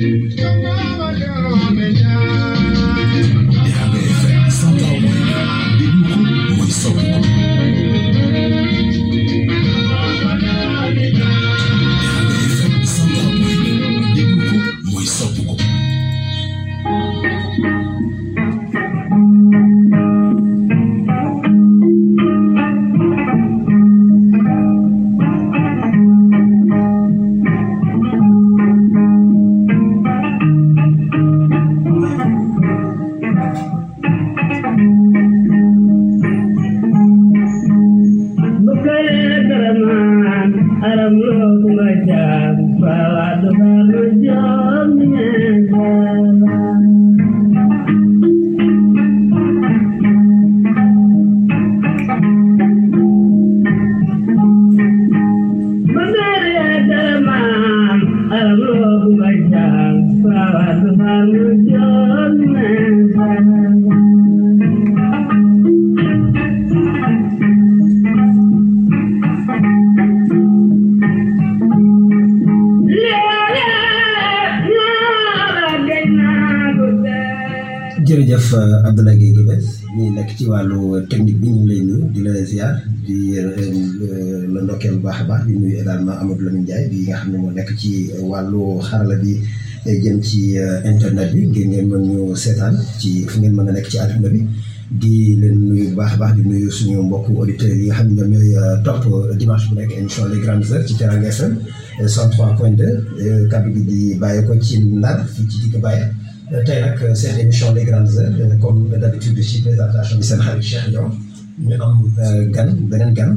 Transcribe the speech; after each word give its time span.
jërëjëf 0.00 0.37
baax 85.18 85.20
a 85.20 85.24
baax 85.24 85.46
di 85.46 85.52
nuyu 85.56 85.76
également 85.80 86.12
Amadou 86.20 86.44
Lamine 86.44 86.62
Ndiaye 86.62 86.88
bi 86.88 87.06
nga 87.08 87.16
xam 87.18 87.32
ne 87.32 87.38
moo 87.38 87.50
nekk 87.50 87.70
ci 87.76 88.10
wàllu 88.20 88.80
xarala 88.80 89.16
bi 89.16 89.40
jëm 89.86 90.20
ci 90.22 90.56
internet 90.84 91.32
bi 91.34 91.46
ngir 91.46 91.66
ngeen 91.68 91.86
mën 91.88 92.02
ñu 92.08 92.36
seetaan 92.36 92.76
ci 93.00 93.24
fu 93.26 93.38
ngeen 93.40 93.54
mën 93.54 93.68
a 93.68 93.72
nekk 93.72 93.88
ci 93.90 93.98
àdduna 93.98 94.28
bi 94.28 94.46
di 94.90 95.36
leen 95.40 95.58
nuyu 95.68 95.88
bu 95.90 95.96
baax 95.96 96.12
a 96.14 96.16
baax 96.16 96.34
di 96.36 96.42
nuyu 96.42 96.70
suñu 96.70 97.02
mbokku 97.02 97.32
auditeurs 97.40 97.76
yi 97.76 97.86
nga 97.86 97.94
xam 97.94 98.08
ne 98.08 98.14
ñoom 98.14 98.30
ñooy 98.32 98.52
topp 98.84 99.04
dimanche 99.38 99.68
bu 99.70 99.74
nekk 99.76 99.92
émission 99.98 100.24
les 100.32 100.40
grandes 100.40 100.72
heures 100.72 100.86
ci 100.86 100.94
Teranga 100.96 101.28
FM 101.30 101.54
103.2 102.00 103.48
kàddu 103.50 103.70
gi 103.74 103.82
di 103.90 104.14
bàyyi 104.20 104.44
ko 104.46 104.52
ci 104.60 104.78
Ndar 104.84 105.26
fii 105.26 105.46
ci 105.50 105.56
digg 105.62 105.80
Baye. 105.82 106.04
tey 106.66 106.80
nag 106.80 107.14
seen 107.14 107.38
émission 107.40 107.72
les 107.74 107.84
grandes 107.84 108.16
heures 108.18 108.58
comme 108.60 108.88
d'habitude 109.00 109.40
ci 109.42 109.60
présentation 109.62 110.16
bi 110.18 110.24
seen 110.24 110.38
xarit 110.40 110.62
Cheikh 110.62 110.88
Dior 110.90 111.10
ñu 111.66 111.74
am 111.82 111.94
gan 112.54 112.68
beneen 112.90 113.12
gan 113.18 113.30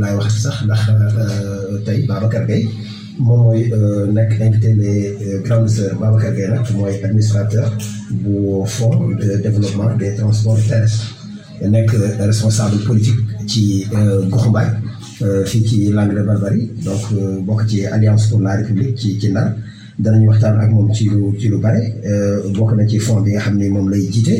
laay 0.00 0.14
wax 0.18 0.32
sax 0.42 0.56
ndax 0.66 0.80
tey 1.86 1.98
Babacar 2.08 2.44
Gueye 2.48 2.68
moom 3.26 3.40
mooy 3.44 3.60
nekk 4.16 4.30
invité 4.40 4.70
les 4.74 5.40
grandes 5.44 5.78
heures 5.80 5.96
Babacar 6.00 6.32
Gueye 6.36 6.48
nag 6.50 6.66
mooy 6.76 6.94
administrateur 7.04 7.68
bu 8.22 8.64
fonds 8.66 8.98
de 9.20 9.36
développement 9.44 9.94
des 9.96 10.14
transports 10.16 10.58
terrestres. 10.68 11.14
Nekk 11.74 11.90
responsable 12.30 12.78
politique 12.88 13.20
ci 13.46 13.86
Goxu 14.30 14.48
Mbaye 14.50 14.70
fii 15.50 15.64
ci 15.68 15.78
Langue 15.92 16.14
de 16.14 16.22
Barbarie. 16.22 16.70
Donc 16.84 17.02
bokk 17.46 17.66
ci 17.68 17.86
alliance 17.86 18.26
pour 18.28 18.40
la 18.40 18.56
république 18.56 18.96
ci 18.98 19.18
ci 19.20 19.28
danañ 19.98 20.22
waxtaan 20.30 20.60
ak 20.60 20.70
moom 20.70 20.88
ci 20.94 21.04
lu 21.10 21.34
ci 21.38 21.48
lu 21.48 21.58
bare 21.58 21.82
bokk 22.56 22.70
na 22.76 22.86
ci 22.86 22.98
fond 22.98 23.20
bi 23.24 23.30
nga 23.32 23.40
xam 23.44 23.56
ni 23.58 23.68
moom 23.68 23.88
lay 23.90 24.02
jiite. 24.12 24.36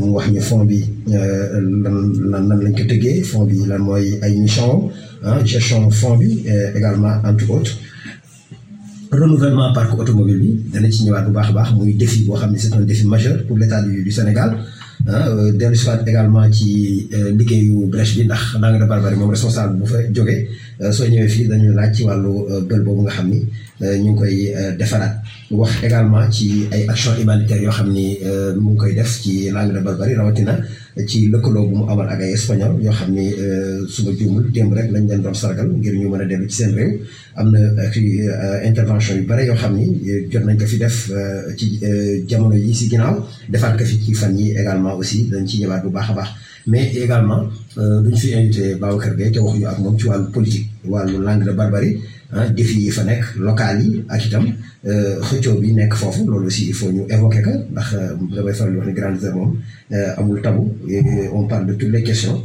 Mu 0.00 0.08
wax 0.16 0.26
ñu 0.30 0.40
fond 0.40 0.64
bi 0.70 0.78
lan 1.84 1.96
lan 2.32 2.42
lan 2.48 2.58
lañ 2.64 2.72
ko 2.78 2.84
tëggee 2.90 3.22
fond 3.30 3.46
bi 3.50 3.58
lan 3.70 3.80
mooy 3.88 4.06
ay 4.24 4.32
mission 4.42 4.90
gestion 5.44 5.90
fond 5.90 6.16
bi 6.20 6.44
également 6.78 7.14
entre 7.24 7.50
autres. 7.50 7.74
Renouvellement 9.10 9.72
parc 9.72 9.90
automobile 9.98 10.38
bi 10.44 10.50
dana 10.72 10.90
ci 10.90 11.04
ñëwaat 11.04 11.24
bu 11.26 11.32
baax 11.32 11.48
a 11.50 11.52
baax 11.52 11.68
muy 11.78 11.94
défi 11.94 12.24
boo 12.24 12.36
xam 12.36 12.52
ne 12.52 12.58
c'est 12.58 12.72
un 12.74 12.80
défi 12.80 13.06
majeur 13.06 13.36
pour 13.46 13.56
l'état 13.58 13.80
du 13.82 14.02
du 14.02 14.10
Sénégal. 14.10 14.50
Dellu 15.58 15.76
si 15.76 15.86
waat 15.86 16.02
également 16.06 16.50
ci 16.52 17.08
liggéeyu 17.38 17.86
brèche 17.86 18.16
bi 18.18 18.24
ndax 18.24 18.42
Langue 18.60 18.80
de 18.80 18.86
Barbarie 18.86 19.16
moom 19.16 19.30
responsable 19.30 19.78
bu 19.80 19.86
fa 19.86 19.98
jógee. 20.12 20.48
Soo 20.90 21.06
ñëwee 21.06 21.28
fii 21.28 21.46
dañu 21.48 21.72
laaj 21.74 21.90
ci 21.96 22.02
wàllu 22.04 22.32
bël 22.68 22.82
boobu 22.84 23.02
nga 23.02 23.12
xam 23.16 23.28
ni 23.30 23.40
ñu 23.80 24.10
ngi 24.12 24.16
koy 24.18 24.36
defaraat. 24.78 25.14
Wax 25.50 25.72
également 25.84 26.28
ci 26.30 26.66
ay 26.72 26.86
action 26.88 27.12
humanitaires 27.20 27.62
yoo 27.62 27.70
xam 27.70 27.92
ni 27.92 28.18
mu 28.60 28.70
ngi 28.72 28.76
koy 28.78 28.94
def 28.94 29.20
ci 29.22 29.50
Langue 29.50 29.74
de 29.74 29.80
Barbarie 29.80 30.14
rawatina 30.14 30.58
ci 31.06 31.28
lëkkaloo 31.28 31.68
bu 31.68 31.76
mu 31.76 31.84
amal 31.90 32.08
ak 32.08 32.20
ay 32.22 32.32
espagnol 32.32 32.82
yoo 32.82 32.92
xam 32.92 33.12
ni 33.14 33.30
suba 33.88 34.10
juumul 34.18 34.50
démb 34.50 34.72
rek 34.74 34.90
lañ 34.90 35.06
leen 35.08 35.22
doon 35.22 35.34
sargal 35.34 35.68
ngir 35.68 35.94
ñu 35.94 36.08
mën 36.08 36.20
a 36.22 36.24
dellu 36.24 36.48
ci 36.48 36.56
seen 36.62 36.74
réew. 36.74 36.98
Am 37.36 37.50
na 37.52 37.58
intervention 38.64 39.16
yu 39.18 39.26
bare 39.26 39.44
yoo 39.46 39.54
xam 39.54 39.76
ni 39.76 39.86
jot 40.30 40.42
nañ 40.44 40.56
ko 40.58 40.66
fi 40.66 40.78
def 40.78 41.10
ci 41.56 41.78
jamono 42.26 42.54
yi 42.56 42.74
si 42.74 42.88
ginnaaw. 42.88 43.16
Defaat 43.48 43.76
ko 43.78 43.84
fi 43.84 44.00
ci 44.04 44.14
fan 44.14 44.36
yi 44.38 44.50
également 44.52 44.96
aussi 44.96 45.28
dañ 45.30 45.46
ci 45.46 45.60
ñëwaat 45.60 45.82
bu 45.84 45.90
baax 45.90 46.10
a 46.10 46.14
baax. 46.14 46.28
Mais 46.66 46.90
également 46.96 47.44
duñ 47.76 48.16
fi 48.16 48.34
invité 48.34 48.74
Babacar 48.74 49.14
Gueye 49.14 49.30
te 49.30 49.38
waxuñu 49.38 49.66
ak 49.66 49.78
moom 49.78 49.96
ci 49.98 50.06
wàllu 50.06 50.30
politique 50.32 50.66
wàllu 50.84 51.20
Langue 51.22 51.44
de 51.44 51.52
Barbarie. 51.52 52.00
Ah 52.32 52.48
défi 52.48 52.78
yi 52.84 52.90
fa 52.90 53.02
nekk 53.04 53.24
local 53.46 53.76
yi 53.82 54.04
ak 54.08 54.20
itam 54.26 54.44
xëccoo 55.28 55.60
bi 55.60 55.72
nekk 55.78 55.92
foofu 56.00 56.22
loolu 56.30 56.46
aussi 56.46 56.64
il 56.68 56.74
faut 56.74 56.90
ñu 56.90 57.02
évoquer 57.14 57.42
que 57.46 57.54
ndax 57.72 57.88
damay 58.34 58.54
faral 58.54 58.72
di 58.72 58.78
wax 58.78 58.86
ni 58.88 58.92
grande 58.98 59.18
heure 59.24 59.34
moom 59.36 59.52
amul 60.18 60.40
tabou 60.42 60.66
on 61.32 61.46
parle 61.46 61.66
de 61.66 61.74
toutes 61.74 61.90
les 61.96 62.02
questions 62.02 62.38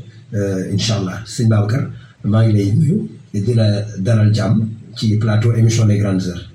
incha 0.74 0.94
allah 1.00 1.18
sëñ 1.26 1.48
Babacar 1.50 1.84
maa 2.32 2.44
ngi 2.46 2.54
lay 2.58 2.72
nuyu 2.80 2.98
di 3.34 3.54
la 3.60 3.68
dalal 4.06 4.30
jàmm 4.34 4.56
ci 4.98 5.18
plateau 5.18 5.54
émission 5.54 5.86
les 5.86 5.98
grandes 5.98 6.28
heures. 6.30 6.48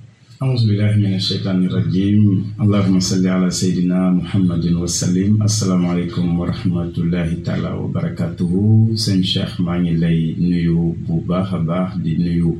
أعوذ 0.42 0.66
بالله 0.68 0.92
من 1.00 1.14
الشيطان 1.16 1.64
الرجيم 1.66 2.44
اللهم 2.60 3.00
صل 3.00 3.24
على 3.26 3.48
سيدنا 3.50 4.00
محمد 4.20 4.64
وسلم 4.82 5.42
السلام 5.42 5.82
عليكم 5.86 6.24
ورحمة 6.40 6.92
الله 6.98 7.28
تعالى 7.44 7.70
وبركاته 7.80 8.52
maa 9.64 9.78
ngi 9.80 9.96
lay 9.96 10.36
nuyu 10.38 10.92
bu 11.08 11.24
baax 11.28 11.48
a 11.56 11.58
baax 11.68 11.90
di 12.04 12.12
nuyu 12.20 12.52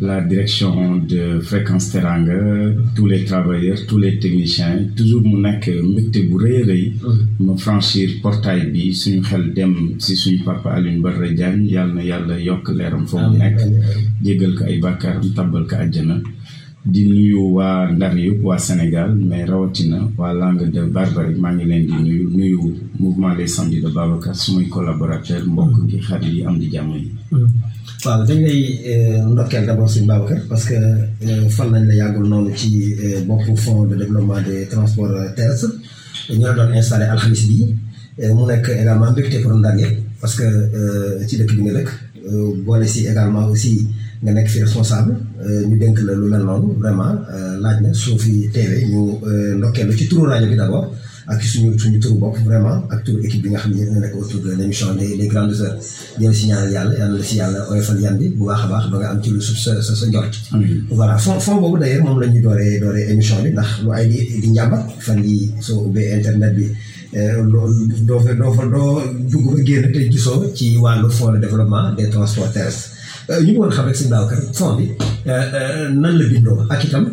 la 0.00 0.20
direction 0.22 0.96
de 0.96 1.40
Fréquence 1.40 1.90
Teranga 1.92 2.32
tous 2.96 3.06
les 3.06 3.24
travailleurs 3.24 3.78
tous 3.86 3.98
les 3.98 4.18
techniciens 4.18 4.78
toujours 4.96 5.22
mu 5.22 5.36
nekk 5.46 5.68
mbégte 5.84 6.20
bu 6.28 6.36
rëy 6.42 6.56
a 6.62 6.64
rëy. 6.70 6.84
Ma 7.40 7.56
franchir 7.56 8.08
portail 8.22 8.70
bi 8.72 8.94
suñu 8.94 9.20
xel 9.22 9.52
dem 9.52 9.74
si 9.98 10.16
suñu 10.16 10.38
papa 10.44 10.70
Alioune 10.76 11.02
Badara 11.02 11.28
Diagne 11.28 11.66
yàlla 11.68 11.94
na 11.94 12.02
yàlla 12.02 12.38
yokk 12.40 12.68
leeram 12.78 13.04
foofu 13.06 13.30
mu 13.30 13.36
nekk. 13.38 13.58
jéggal 14.24 14.54
ko 14.56 14.64
ay 14.64 14.78
bàkkaaram 14.80 15.28
tabbal 15.36 15.66
ko 15.68 15.76
àjjana. 15.76 16.16
Di 16.84 17.04
nuyu 17.06 17.52
waa 17.56 17.92
Ndar 17.92 18.16
yëpp 18.16 18.42
waa 18.42 18.58
Sénégal 18.58 19.14
mais 19.14 19.44
rawatina 19.44 20.08
waa 20.18 20.32
Langue 20.32 20.66
de 20.72 20.82
Barbarie 20.82 21.36
maa 21.38 21.52
ngi 21.52 21.64
leen 21.64 21.86
di 21.86 21.92
nuyu 21.92 22.28
nuyu 22.30 22.58
mouvement 22.98 23.34
les 23.34 23.46
samedis 23.46 23.80
de 23.82 23.88
Babacar 23.88 24.34
sumay 24.34 24.66
collaborateur 24.68 25.44
mbokk 25.46 25.86
gi 25.88 25.98
xarit 26.00 26.32
yi 26.32 26.44
am 26.44 26.58
di 26.58 26.70
jàmm 26.72 26.90
yi 26.96 27.12
waaw 28.04 28.20
dañ 28.28 28.38
lay 28.46 28.60
ndokkeel 29.32 29.64
d'abord 29.66 29.88
Babacar 30.10 30.38
parce 30.48 30.64
que 30.68 30.78
fal 31.56 31.68
noonu 32.30 32.50
ci 32.56 32.70
boppu 33.26 33.56
fonds 33.56 33.84
de 33.90 33.94
développement 33.96 34.40
des 34.48 34.66
transports 34.66 35.14
terrestres. 35.36 35.72
Ñu 36.30 36.42
la 36.44 36.52
doon 36.52 36.70
installé 36.80 37.04
alxamis 37.04 37.44
bi. 37.48 37.58
Mu 38.36 38.42
nekk 38.50 38.66
également 38.82 39.12
pour 39.42 39.54
Ndar 39.54 39.76
yëpp 39.80 39.94
parce 40.20 40.34
que 40.38 40.46
boole 42.66 42.86
si 42.88 43.06
également 43.06 43.46
aussi 43.52 43.86
responsable. 44.64 45.14
Ñu 45.68 45.76
dénk 45.78 45.98
vraiment 46.00 47.12
laaj 47.62 47.76
na 47.82 47.90
soo 47.94 48.18
fi 48.18 48.48
ak 51.26 51.40
suñu 51.42 51.78
suñu 51.78 51.98
turu 52.00 52.14
bopp 52.22 52.36
vraiment 52.44 52.82
ak 52.90 53.04
turu 53.04 53.20
équipe 53.24 53.42
bi 53.42 53.50
nga 53.50 53.58
xam 53.60 53.72
ne 53.72 53.76
yéen 53.78 53.96
a 53.96 54.00
nekk 54.00 54.14
autour 54.16 54.40
de 54.40 54.52
l'émission 54.58 54.88
les 54.98 55.16
les 55.16 55.28
grandes 55.28 55.54
heures 55.60 55.78
si 56.34 56.46
ñaanal 56.46 56.70
yàlla 56.72 56.94
yàlla 56.98 57.16
la 57.18 57.24
si 57.24 57.36
yàlla 57.36 57.60
oyofal 57.70 58.00
yan 58.00 58.16
bi 58.18 58.28
bu 58.36 58.46
baax 58.46 58.60
a 58.64 58.66
baax 58.72 58.84
ba 58.90 58.96
nga 58.98 59.08
am 59.10 59.22
ci 59.22 59.30
lu 59.30 59.40
suuf 59.40 59.58
sa 59.64 59.80
sa 59.82 59.94
sa 59.94 60.06
njort. 60.06 60.34
voilà 60.90 61.16
fond 61.18 61.38
fond 61.40 61.60
boobu 61.60 61.78
d'ailleurs 61.78 62.04
moom 62.04 62.20
la 62.20 62.26
ñuy 62.26 62.40
dooree 62.40 62.80
dooree 62.80 63.06
émission 63.12 63.36
bi 63.42 63.50
ndax 63.50 63.68
lu 63.82 63.90
ay 63.92 64.08
di 64.08 64.40
di 64.42 64.48
njàmbat 64.50 64.82
fan 64.98 65.22
yi 65.24 65.52
soo 65.60 65.86
ubbee 65.86 66.10
internet 66.18 66.54
bi 66.56 66.66
loolu 67.52 67.86
doo 68.08 68.20
fa 68.20 68.32
doo 68.34 68.52
fa 68.52 68.64
doo 68.66 69.02
dugg 69.30 69.46
ba 69.54 69.58
génn 69.64 69.92
te 69.92 70.00
gisoo 70.10 70.50
ci 70.54 70.76
wàllu 70.76 71.08
fonds 71.10 71.32
de 71.34 71.38
développement 71.44 71.92
des 71.96 72.08
transports 72.08 72.50
terrestres 72.52 72.91
ñu 73.44 73.52
bëggoon 73.54 73.70
xam 73.76 73.86
rek 73.88 73.96
sëñ 74.00 74.08
Babacar 74.12 74.38
fond 74.58 74.74
bi 74.78 74.86
nan 76.02 76.12
la 76.18 76.24
bindoo 76.30 76.58
ak 76.72 76.84
itam 76.84 77.04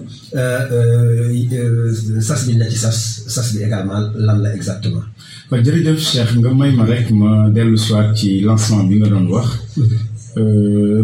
sas 2.28 2.42
bi 2.48 2.54
la 2.60 2.66
ci 2.72 2.78
sas 2.86 3.00
sas 3.28 3.48
bi 3.54 3.64
également 3.64 4.00
lan 4.26 4.38
la 4.44 4.50
exactement. 4.56 5.04
waaw 5.52 5.62
jërëjëf 5.66 6.00
Cheikh 6.10 6.32
nga 6.40 6.50
may 6.60 6.72
ma 6.78 6.84
rek 6.86 7.08
ma 7.12 7.50
dellu 7.56 7.78
soit 7.78 8.14
ci 8.18 8.30
lancement 8.48 8.84
bi 8.90 8.96
nga 9.00 9.08
doon 9.10 9.28
wax. 9.34 9.48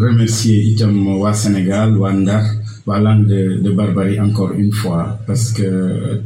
remercier 0.05 0.59
itam 0.71 0.93
waa 1.21 1.33
Sénégal 1.33 1.97
waa 1.97 2.13
Ndar 2.13 2.43
waa 2.87 2.99
Langue 2.99 3.27
de 3.27 3.41
de 3.63 3.69
Barbarie 3.71 4.19
encore 4.19 4.53
une 4.53 4.71
fois 4.71 5.19
parce 5.27 5.51
que 5.51 5.67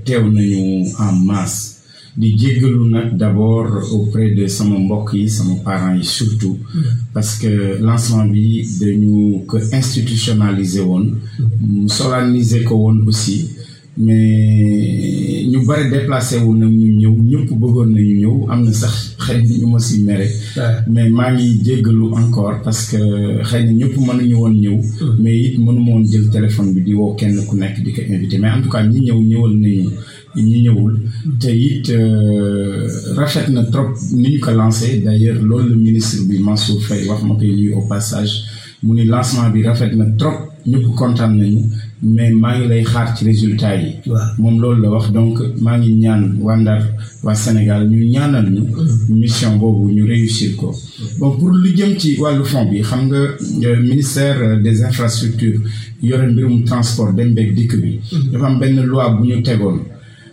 teew 0.05 0.23
nañu 0.31 0.85
en 0.99 1.13
masse. 1.29 1.78
Di 2.19 2.35
jéggalu 2.37 2.83
nag 2.91 3.15
d'abord 3.15 3.71
auprès 3.95 4.31
de 4.35 4.45
sama 4.47 4.77
mbokk 4.77 5.13
yi 5.13 5.29
sama 5.29 5.55
parents 5.63 5.95
yi 5.95 6.03
surtout 6.03 6.57
parce 7.13 7.37
que 7.39 7.79
lancement 7.81 8.25
bi 8.25 8.67
dañu 8.79 9.45
ko 9.47 9.57
institutionnaliser 9.57 10.81
woon. 10.81 11.05
Solenniser 11.87 12.63
ko 12.67 12.75
woon 12.75 13.07
aussi 13.07 13.37
mais 13.99 15.45
ñu 15.51 15.65
bari 15.67 15.89
déplacé 15.89 16.37
wu 16.39 16.55
nag 16.57 16.71
ñu 16.71 16.87
ñëw 16.99 17.13
ñëpp 17.29 17.49
bëggoon 17.61 17.89
nañu 17.95 18.15
ñëw 18.21 18.35
am 18.51 18.63
na 18.65 18.71
sax 18.73 18.93
xëy 19.25 19.37
na 19.43 19.53
ñu 19.59 19.67
ma 19.73 19.79
si 19.79 20.01
mere. 20.03 20.27
Mais 20.87 21.09
maa 21.09 21.31
ngi 21.33 21.59
jéggalu 21.65 22.05
encore 22.21 22.61
parce 22.63 22.83
que 22.91 22.97
xëy 23.49 23.63
na 23.65 23.71
ñëpp 23.79 23.95
mënuñu 24.07 24.35
woon 24.41 24.53
ñëw. 24.63 24.77
Mais 25.19 25.35
it 25.47 25.57
mënuma 25.59 25.91
woon 25.91 26.05
jël 26.05 26.29
téléphone 26.29 26.73
bi 26.73 26.81
di 26.81 26.93
woo 26.93 27.13
kenn 27.15 27.35
ku 27.47 27.55
nekk 27.57 27.83
di 27.83 27.91
ko 27.91 28.01
invité. 28.09 28.37
Mais 28.37 28.51
en 28.51 28.61
tout 28.61 28.69
cas 28.69 28.83
ñi 28.87 28.99
ñëw 29.01 29.19
ñëwal 29.21 29.53
nañu 29.63 29.89
ñi 30.35 30.61
ñëwul. 30.63 30.93
Te 31.41 31.49
it 31.49 31.91
rafet 33.17 33.49
na 33.49 33.63
trop 33.65 33.89
ni 34.13 34.29
ñu 34.35 34.39
ko 34.39 34.51
lancé. 34.51 35.03
Loolu 35.43 35.69
le 35.71 35.75
ministre 35.75 36.23
bi 36.27 36.39
Mansour 36.39 36.81
Faye 36.83 37.05
wax 37.09 37.21
ma 37.23 37.35
koy 37.35 37.51
nuyu 37.51 37.73
au 37.73 37.85
passage 37.87 38.43
mu 38.83 38.93
ni 38.95 39.03
lancement 39.05 39.49
bi 39.49 39.63
rafet 39.63 39.93
na 39.95 40.05
trop 40.17 40.37
ñëpp 40.67 40.85
kontaan 40.95 41.33
nañu 41.37 41.61
mais 42.01 42.31
maa 42.31 42.57
ngi 42.57 42.67
lay 42.67 42.83
xaar 42.83 43.15
ci 43.15 43.25
résultat 43.25 43.75
yi. 43.75 43.95
Moom 44.37 44.59
loolu 44.61 44.81
la 44.83 44.89
wax 44.89 45.11
donc 45.11 45.39
maa 45.61 45.77
ngi 45.77 45.93
ñaan 45.95 46.37
waa 46.41 46.55
Ndar 46.57 46.81
waa 47.23 47.35
Sénégal 47.35 47.89
ñu 47.89 48.05
ñaanal 48.09 48.49
ñu 48.51 48.61
mission 49.09 49.57
boobu 49.57 49.91
ñu 49.91 50.03
réussir 50.05 50.55
ko. 50.55 50.73
Bon 51.19 51.31
pour 51.37 51.49
lu 51.51 51.75
jëm 51.75 51.97
ci 51.97 52.17
wàllu 52.19 52.43
fond 52.45 52.65
bi 52.71 52.81
xam 52.81 53.07
nga 53.07 53.19
ministère 53.81 54.59
des 54.61 54.83
infrastructures 54.83 55.59
yore 56.01 56.27
mbirum 56.31 56.63
transport 56.63 57.13
dem 57.13 57.33
beeg 57.33 57.53
dikk 57.55 57.75
bi. 57.81 57.99
Dafa 58.31 58.45
am 58.47 58.59
benn 58.59 58.81
loi 58.85 59.09
bu 59.17 59.27
ñu 59.27 59.41
tegoon 59.41 59.79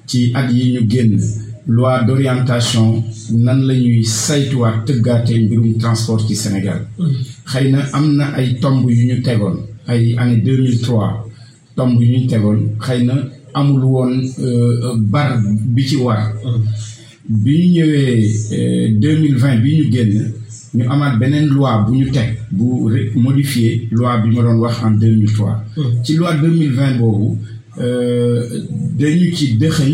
ci 0.07 0.31
at 0.35 0.51
yi 0.53 0.73
ñu 0.75 0.89
génn 0.89 1.19
loi 1.67 2.03
d'orientation 2.05 3.03
nan 3.33 3.61
la 3.67 3.75
ñuy 3.75 4.05
saytuwaat 4.05 4.85
tëggaate 4.87 5.35
mbirum 5.45 5.79
transport 5.79 6.21
ci 6.29 6.37
Sénégal. 6.37 6.87
Xëy 7.47 7.71
na 7.73 7.81
am 7.93 8.15
na 8.17 8.27
ay 8.37 8.55
tomb 8.61 8.89
yu 8.89 9.07
ñu 9.07 9.23
tegoon 9.23 9.57
ay 9.89 10.15
année 10.19 10.37
2003 10.37 11.27
tomb 11.77 12.01
yu 12.01 12.07
ñu 12.19 12.27
tegoon 12.27 12.61
xëy 12.81 13.05
na 13.05 13.15
amul 13.55 13.85
woon 13.85 14.13
bar 14.97 15.41
bi 15.43 15.83
ci 15.89 15.97
war. 15.97 16.33
Bi 17.29 17.73
ñëwee 17.75 18.95
2020 19.01 19.61
bi 19.63 19.77
ñu 19.77 19.93
génn 19.93 20.33
ñu 20.75 20.85
amaat 20.89 21.19
beneen 21.19 21.47
loi 21.49 21.83
bu 21.87 21.97
ñu 21.99 22.11
teg 22.13 22.39
bu 22.53 22.65
modifié 23.17 23.89
loi 23.91 24.19
bi 24.23 24.31
ma 24.37 24.43
doon 24.43 24.59
wax 24.61 24.77
en 24.85 24.91
2003 24.93 25.65
ci 26.05 26.15
loi 26.15 26.35
2020 26.35 26.99
boobu 26.99 27.39
dañu 28.99 29.35
ci 29.35 29.55
dëxëñ 29.59 29.93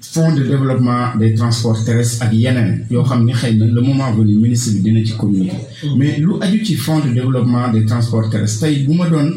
fonds 0.00 0.32
de 0.34 0.42
développement 0.44 1.16
des 1.18 1.34
transports 1.34 1.84
terrestres 1.84 2.22
ak 2.24 2.32
yeneen 2.32 2.84
yoo 2.90 3.02
xam 3.04 3.24
ni 3.24 3.32
xëy 3.32 3.56
na 3.58 3.66
le 3.66 3.80
moment 3.80 4.12
venu 4.12 4.36
ministre 4.38 4.72
bi 4.74 4.80
dina 4.82 5.04
ci 5.04 5.14
communiquer. 5.16 5.56
Mais 5.98 6.16
lu 6.18 6.34
aju 6.40 6.64
ci 6.64 6.74
fonds 6.74 7.00
de 7.00 7.10
développement 7.12 7.68
des 7.72 7.84
transports 7.84 8.28
terrestres 8.30 8.60
tey 8.60 8.84
bu 8.86 8.94
ma 8.94 9.08
doon 9.08 9.30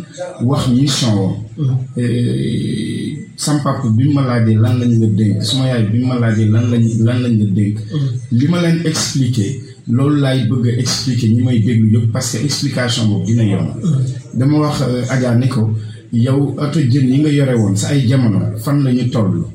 wax 0.43 0.67
mission 0.69 1.13
woo 1.17 1.35
sam 3.35 3.59
papa 3.63 3.87
bi 3.97 4.11
ma 4.13 4.21
laajee 4.27 4.55
lan 4.55 4.75
lañ 4.79 4.93
la 5.01 5.07
dénk 5.07 5.41
suma 5.43 5.67
yaay 5.67 5.83
bi 5.91 5.99
ma 6.05 6.15
laajee 6.19 6.49
lan 6.53 6.65
lañ 6.71 6.83
lan 7.07 7.19
lañ 7.23 7.33
la 7.39 7.45
dénk. 7.57 7.77
Li 8.31 8.47
ma 8.47 8.61
leen 8.61 8.81
expliquer 8.85 9.51
loolu 9.87 10.19
laay 10.21 10.39
bëgg 10.49 10.65
a 10.67 10.71
expliquer 10.83 11.29
ñi 11.29 11.41
may 11.43 11.59
déglu 11.59 11.87
yëpp 11.93 12.11
parce 12.11 12.37
que 12.37 12.43
explication 12.43 13.05
boobu 13.07 13.25
dina 13.27 13.43
yomb. 13.43 13.69
Dama 14.33 14.57
wax 14.59 14.81
Adja 15.09 15.35
ni 15.35 15.47
ko 15.47 15.71
yow 16.11 16.55
oto 16.57 16.79
jën 16.79 17.07
yi 17.11 17.19
nga 17.21 17.29
yore 17.31 17.55
woon 17.61 17.75
sa 17.75 17.87
ay 17.89 18.07
jamono 18.07 18.39
fan 18.63 18.83
la 18.83 18.91
ñu 18.91 19.09
toll? 19.09 19.45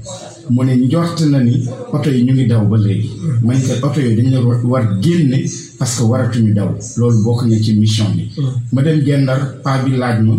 Mu 0.50 0.62
ne 0.64 0.74
njort 0.76 1.20
na 1.30 1.38
ni 1.40 1.64
oto 1.92 2.10
yi 2.10 2.22
ñu 2.24 2.32
ngi 2.34 2.46
daw 2.46 2.64
ba 2.66 2.76
léegi. 2.76 3.10
Man 3.42 3.60
ko 3.62 3.86
oto 3.86 4.00
yi 4.00 4.14
dañ 4.16 4.30
la 4.30 4.40
war 4.64 4.84
génne 5.02 5.38
parce 5.78 5.96
que 5.98 6.02
waratuñu 6.04 6.52
daw. 6.54 6.70
Loolu 6.96 7.22
bokk 7.24 7.46
na 7.46 7.56
ci 7.62 7.74
mission 7.74 8.06
bi. 8.16 8.30
Ma 8.72 8.82
dem 8.82 9.00
gendar 9.04 9.60
paa 9.62 9.82
bi 9.84 9.96
laaj 9.96 10.20
ma 10.22 10.34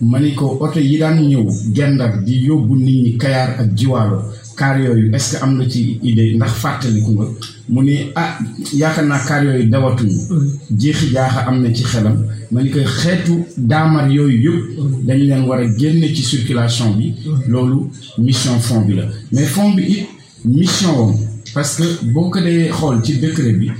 ma 0.00 0.18
ni 0.20 0.34
ko 0.34 0.58
oto 0.60 0.78
yi 0.80 0.98
daan 0.98 1.18
ñëw 1.20 1.46
gendar 1.74 2.22
di 2.24 2.44
yóbbu 2.46 2.76
nit 2.76 3.02
ñi 3.04 3.16
kayaar 3.16 3.60
ak 3.60 3.74
jiwaalo. 3.74 4.22
Kaar 4.56 4.80
yooyu 4.80 5.10
est-ce 5.14 5.36
am 5.42 5.56
nga 5.56 5.68
ci 5.68 5.98
idée? 6.02 6.34
Ndax 6.34 6.52
fàttaliku 6.62 7.10
nga 7.12 7.24
mu 7.68 7.82
ni 7.82 8.10
ah 8.14 8.38
yaakaar 8.72 9.06
naa 9.06 9.18
kaar 9.26 9.44
yooyu 9.44 9.68
dawatuñu. 9.70 10.16
Jeexi 10.78 11.06
jaaxa 11.12 11.46
am 11.48 11.62
na 11.62 11.72
ci 11.74 11.82
xelam. 11.84 12.24
Ma 12.50 12.62
ni 12.62 12.70
koy 12.70 12.84
xeetu 12.84 13.44
daamar 13.56 14.10
yooyu 14.10 14.38
yëpp 14.44 15.06
dañu 15.06 15.24
leen 15.24 15.44
war 15.48 15.60
a 15.60 15.66
génne 15.78 16.14
ci 16.14 16.22
circulation 16.22 16.90
bi. 16.96 17.14
Loolu 17.48 17.90
mission 18.18 18.58
fond 18.60 18.82
bi 18.86 18.94
la. 18.94 19.04
Mais 19.32 19.44
fond 19.46 19.72
bi 19.74 19.82
it 19.82 20.06
mission 20.44 20.92
wam 20.98 21.14
parce 21.54 21.76
que 21.76 22.04
boo 22.12 22.30
ko 22.30 22.40
dee 22.40 22.68
xool 22.70 23.02
ci 23.04 23.18
décret 23.18 23.52
bi 23.52 23.70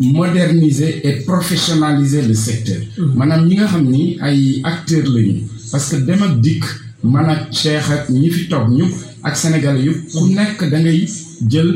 moderniser 0.00 1.00
et 1.06 1.24
professionnaliser 1.24 2.22
le 2.22 2.34
secteur. 2.34 2.76
Maanaam 3.16 3.46
ñi 3.48 3.56
nga 3.56 3.66
xam 3.66 3.84
ni 3.90 4.18
ay 4.20 4.60
acteurs 4.64 5.08
lañu. 5.14 5.42
Parce 5.72 5.90
que 5.90 5.96
dem 5.96 6.22
ak 6.22 6.40
dikk 6.40 6.64
man 7.02 7.28
ak 7.28 7.50
Cheikh 7.50 7.90
ak 7.90 8.08
ñi 8.10 8.30
fi 8.30 8.48
toog 8.48 8.70
ñëpp 8.70 8.94
ak 9.24 9.36
Sénégalais 9.36 9.82
yëpp 9.84 10.00
ku 10.12 10.28
nekk 10.34 10.70
da 10.70 10.78
ngay 10.78 11.08
jël 11.48 11.70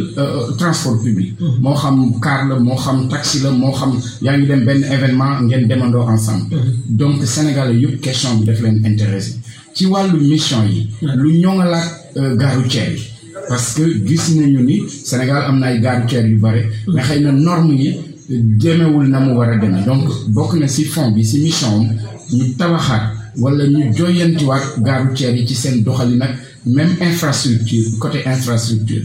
transport 0.59 0.99
public. 1.03 1.35
Moo 1.61 1.75
xam 1.75 1.97
car 2.21 2.47
la 2.49 2.59
moo 2.59 2.77
xam 2.77 3.09
taxi 3.09 3.41
la 3.43 3.51
moo 3.51 3.73
xam 3.73 3.93
yaa 4.23 4.37
ngi 4.37 4.47
dem 4.47 4.65
benn 4.65 4.83
événement 4.85 5.43
ngeen 5.43 5.67
demandoo 5.69 6.03
ensemble. 6.09 6.57
Donc 6.89 7.25
Sénégalais 7.25 7.77
yëpp 7.81 8.01
question 8.01 8.35
bi 8.39 8.45
daf 8.47 8.61
leen 8.61 8.83
intéressé. 8.85 9.35
Ci 9.75 9.87
wàllu 9.87 10.19
mission 10.21 10.63
yi 10.67 10.89
lu 11.17 11.33
ñoŋalaat 11.39 11.89
gare 12.37 12.57
routière 12.57 12.91
yi. 12.93 13.03
Parce 13.49 13.75
que 13.75 13.83
gis 14.07 14.35
nañu 14.37 14.63
ni 14.65 14.83
Sénégal 14.89 15.43
am 15.49 15.59
na 15.61 15.67
ay 15.69 15.81
gare 15.81 16.01
routière 16.03 16.27
yu 16.27 16.37
bare. 16.37 16.63
Mais 16.89 17.03
xëy 17.03 17.21
na 17.21 17.33
norme 17.33 17.73
yi 17.75 17.95
demewul 18.29 19.07
na 19.09 19.21
mu 19.21 19.33
war 19.37 19.51
a 19.51 19.57
demee. 19.57 19.85
Donc 19.87 20.09
bokk 20.29 20.55
na 20.55 20.67
ci 20.69 20.85
fond 20.85 21.11
bi 21.13 21.25
ci 21.25 21.39
mission 21.41 21.69
am 21.81 21.89
ñu 22.33 22.55
tabaxaat 22.59 23.03
wala 23.39 23.65
ñu 23.67 23.93
joyantiwaat 23.95 24.81
gare 24.83 25.05
routière 25.09 25.35
yi 25.37 25.47
ci 25.47 25.55
seen 25.55 25.83
doxalin 25.83 26.17
nag 26.19 26.31
même 26.69 26.95
infrastructure 27.01 27.85
côté 27.99 28.27
infrastructure. 28.27 29.03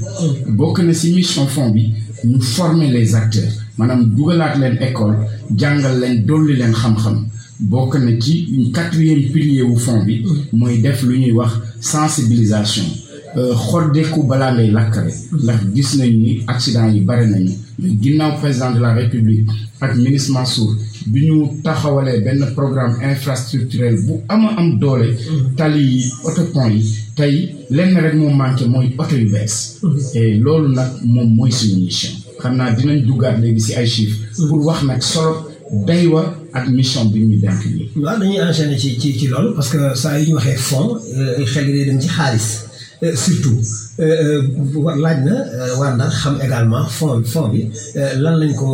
Bokk 0.48 0.80
na 0.84 0.94
ci 0.94 1.14
mission 1.14 1.48
fond 1.48 1.70
bi 1.70 1.94
ñu 2.26 2.42
former 2.42 2.90
les 2.92 3.16
acteurs. 3.16 3.52
Maanaam 3.78 4.14
dugalaat 4.16 4.56
leen 4.60 4.78
école 4.82 5.16
jàngal 5.58 6.00
leen 6.00 6.26
dolli 6.26 6.56
leen 6.56 6.74
xam-xam. 6.74 7.26
Bokk 7.60 7.96
na 8.00 8.20
ci 8.20 8.72
quatrième 8.74 9.32
pilier 9.32 9.64
wu 9.64 9.78
fond 9.78 10.04
bi 10.04 10.24
mooy 10.52 10.82
def 10.82 11.04
lu 11.04 11.18
ñuy 11.20 11.32
wax 11.32 11.54
sensibilisation 11.80 12.86
xoddeeku 13.36 14.24
balaa 14.24 14.54
ngay 14.54 14.72
lakkale. 14.72 15.14
Ndax 15.44 15.60
gis 15.76 15.96
nañu 15.98 16.18
ni 16.18 16.44
accident 16.48 16.94
yi 16.94 17.02
bare 17.02 17.26
nañu. 17.28 17.52
Ginnaaw 18.02 18.40
président 18.40 18.72
de 18.72 18.80
la 18.80 18.94
république 18.94 19.48
ak 19.82 19.96
ministre 19.98 20.32
Mansour 20.34 20.76
bi 21.08 21.26
ñu 21.28 21.62
taxawalee 21.64 22.22
benn 22.22 22.46
programme 22.56 22.96
infrastructurel 23.04 23.98
bu 24.06 24.14
ama 24.30 24.50
am 24.58 24.80
doole. 24.80 25.18
Tali 25.58 25.82
yi 25.84 26.12
autopont 26.26 26.70
yi 26.70 26.84
tey 27.16 27.56
lenn 27.70 27.98
rek 27.98 28.14
moo 28.16 28.30
manqué 28.30 28.66
mooy 28.68 28.94
oto 28.98 29.16
yu 29.16 29.30
bees. 29.32 29.80
Et 30.14 30.36
loolu 30.38 30.70
nag 30.74 30.90
moom 31.04 31.36
mooy 31.36 31.52
suñu 31.52 31.84
mission. 31.86 32.12
Xam 32.40 32.56
naa 32.56 32.72
dinañ 32.72 33.06
duggaat 33.06 33.38
léegi 33.42 33.60
ci 33.62 33.74
ay 33.76 33.88
chiffres 33.88 34.48
pour 34.48 34.66
wax 34.66 34.84
nag 34.84 35.02
solo 35.02 35.48
day 35.88 36.06
wa 36.08 36.36
ak 36.54 36.70
mission 36.70 37.06
bi 37.06 37.20
ñu 37.26 37.38
denk 37.42 37.66
nii. 37.66 37.90
Waaw 37.96 38.20
dañuy 38.20 38.40
enchaîner 38.40 38.78
ci 38.78 38.98
ci 39.00 39.18
ci 39.18 39.28
loolu 39.28 39.56
parce 39.56 39.70
que 39.70 39.96
saa 39.96 40.20
yu 40.20 40.28
ñu 40.30 40.34
waxee 40.36 40.56
fond 40.56 41.00
xel 41.46 41.68
yi 41.68 41.74
day 41.74 41.86
dem 41.86 42.00
ci 42.00 42.08
xaalis 42.08 42.66
surtout 43.24 43.60
laaj 45.04 45.18
na 45.28 45.36
war 45.80 45.92
Ndar 45.96 46.12
xam 46.22 46.36
également 46.46 46.86
fond 46.98 47.18
bi 47.22 47.28
fond 47.34 47.48
bi 47.54 47.62
lan 48.24 48.36
lañ 48.42 48.54
ko 48.60 48.68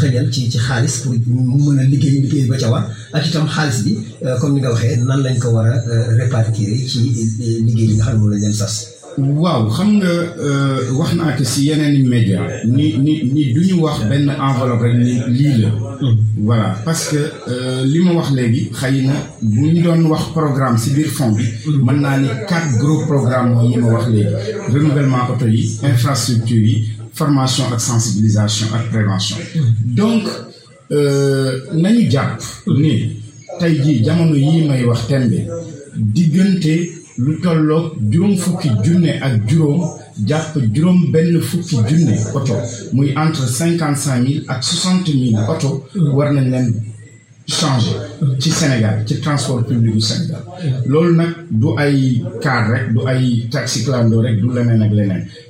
xëñal 0.00 0.26
ci 0.34 0.40
ci 0.52 0.58
xaalis 0.66 0.94
pour 1.02 1.12
mu 1.26 1.58
mën 1.64 1.78
a 1.82 1.84
liggéey 1.92 2.20
liggéey 2.24 2.44
ba 2.50 2.56
ca 2.62 2.68
war 2.74 2.84
ak 3.16 3.22
itam 3.28 3.46
xaalis 3.54 3.78
bi 3.84 3.92
comme 4.40 4.54
ni 4.54 4.60
nga 4.60 4.70
waxee 4.74 4.96
nan 5.08 5.20
lañ 5.26 5.36
ko 5.42 5.48
war 5.56 5.66
a 5.72 5.76
répartir 6.20 6.68
ci 6.90 6.98
liggéey 7.66 7.88
bi 7.90 7.94
nga 7.96 8.04
xam 8.06 8.14
ne 8.16 8.38
moom 8.40 8.52
sas. 8.60 8.74
Waaw 9.18 9.68
xam 9.70 9.90
nga 9.98 10.12
wax 10.98 11.10
naa 11.14 11.36
ko 11.36 11.44
si 11.44 11.66
yeneen 11.68 12.08
média. 12.08 12.40
Ni 12.64 12.96
ni 12.98 13.22
ni 13.34 13.52
du 13.52 13.60
ñu 13.68 13.80
wax 13.82 13.98
benn 14.08 14.28
enveloppe 14.30 14.82
rek 14.82 14.96
ni 14.98 15.14
lii 15.38 15.56
la. 15.62 15.68
Voilà 16.36 16.74
parce 16.84 17.08
que 17.10 17.22
li 17.84 17.98
ma 18.04 18.12
wax 18.12 18.30
léegi 18.32 18.70
xëy 18.72 19.02
na 19.06 19.14
bu 19.42 19.66
ñu 19.72 19.82
doon 19.82 20.02
wax 20.12 20.24
programme 20.34 20.78
si 20.78 20.90
biir 20.90 21.06
fond 21.08 21.32
bi 21.32 21.44
mën 21.86 21.98
naa 22.00 22.18
ni 22.18 22.28
quatre 22.48 22.78
gros 22.78 23.04
programmes 23.06 23.62
yi 23.70 23.76
ma 23.78 23.88
wax 23.94 24.06
léegi. 24.08 24.34
Renouvellement 24.72 25.28
auto 25.30 25.46
yi 25.46 25.62
infrastructure 25.82 26.56
yi 26.70 26.88
formation 27.14 27.64
ak 27.72 27.80
sensibilisation 27.80 28.66
ak 28.74 28.90
prévention. 28.90 29.36
Donc 29.84 30.24
nañu 31.82 32.10
jàpp 32.10 32.40
ni 32.66 33.16
tey 33.60 33.74
jii 33.82 34.02
jamono 34.04 34.34
yii 34.34 34.68
may 34.68 34.84
wax 34.84 35.06
tembe 35.08 35.40
diggante 35.94 36.74
lu 37.24 37.32
tolloog 37.42 37.84
juróom 38.10 38.36
fukki 38.42 38.68
junne 38.84 39.12
ak 39.26 39.34
entre 43.24 43.46
cinquante 43.58 43.98
cinq 44.04 44.20
mille 44.24 44.44
ak 44.48 44.60
soixante 44.64 45.10
mille 45.20 45.38
oto 45.52 45.70
changer 47.46 47.96
ci 48.38 48.50
Sénégal 48.50 49.04
transport 49.20 49.64
public 49.66 49.94
du 49.94 50.00
Sénégal. 50.00 50.42
Loolu 50.86 51.14
nag 51.16 51.28
du 51.50 51.68
ay 51.78 52.22
car 52.40 52.68
rek 52.70 52.92
du 52.92 53.00
ay 53.06 53.48
taxi 53.50 53.84
clando 53.84 54.20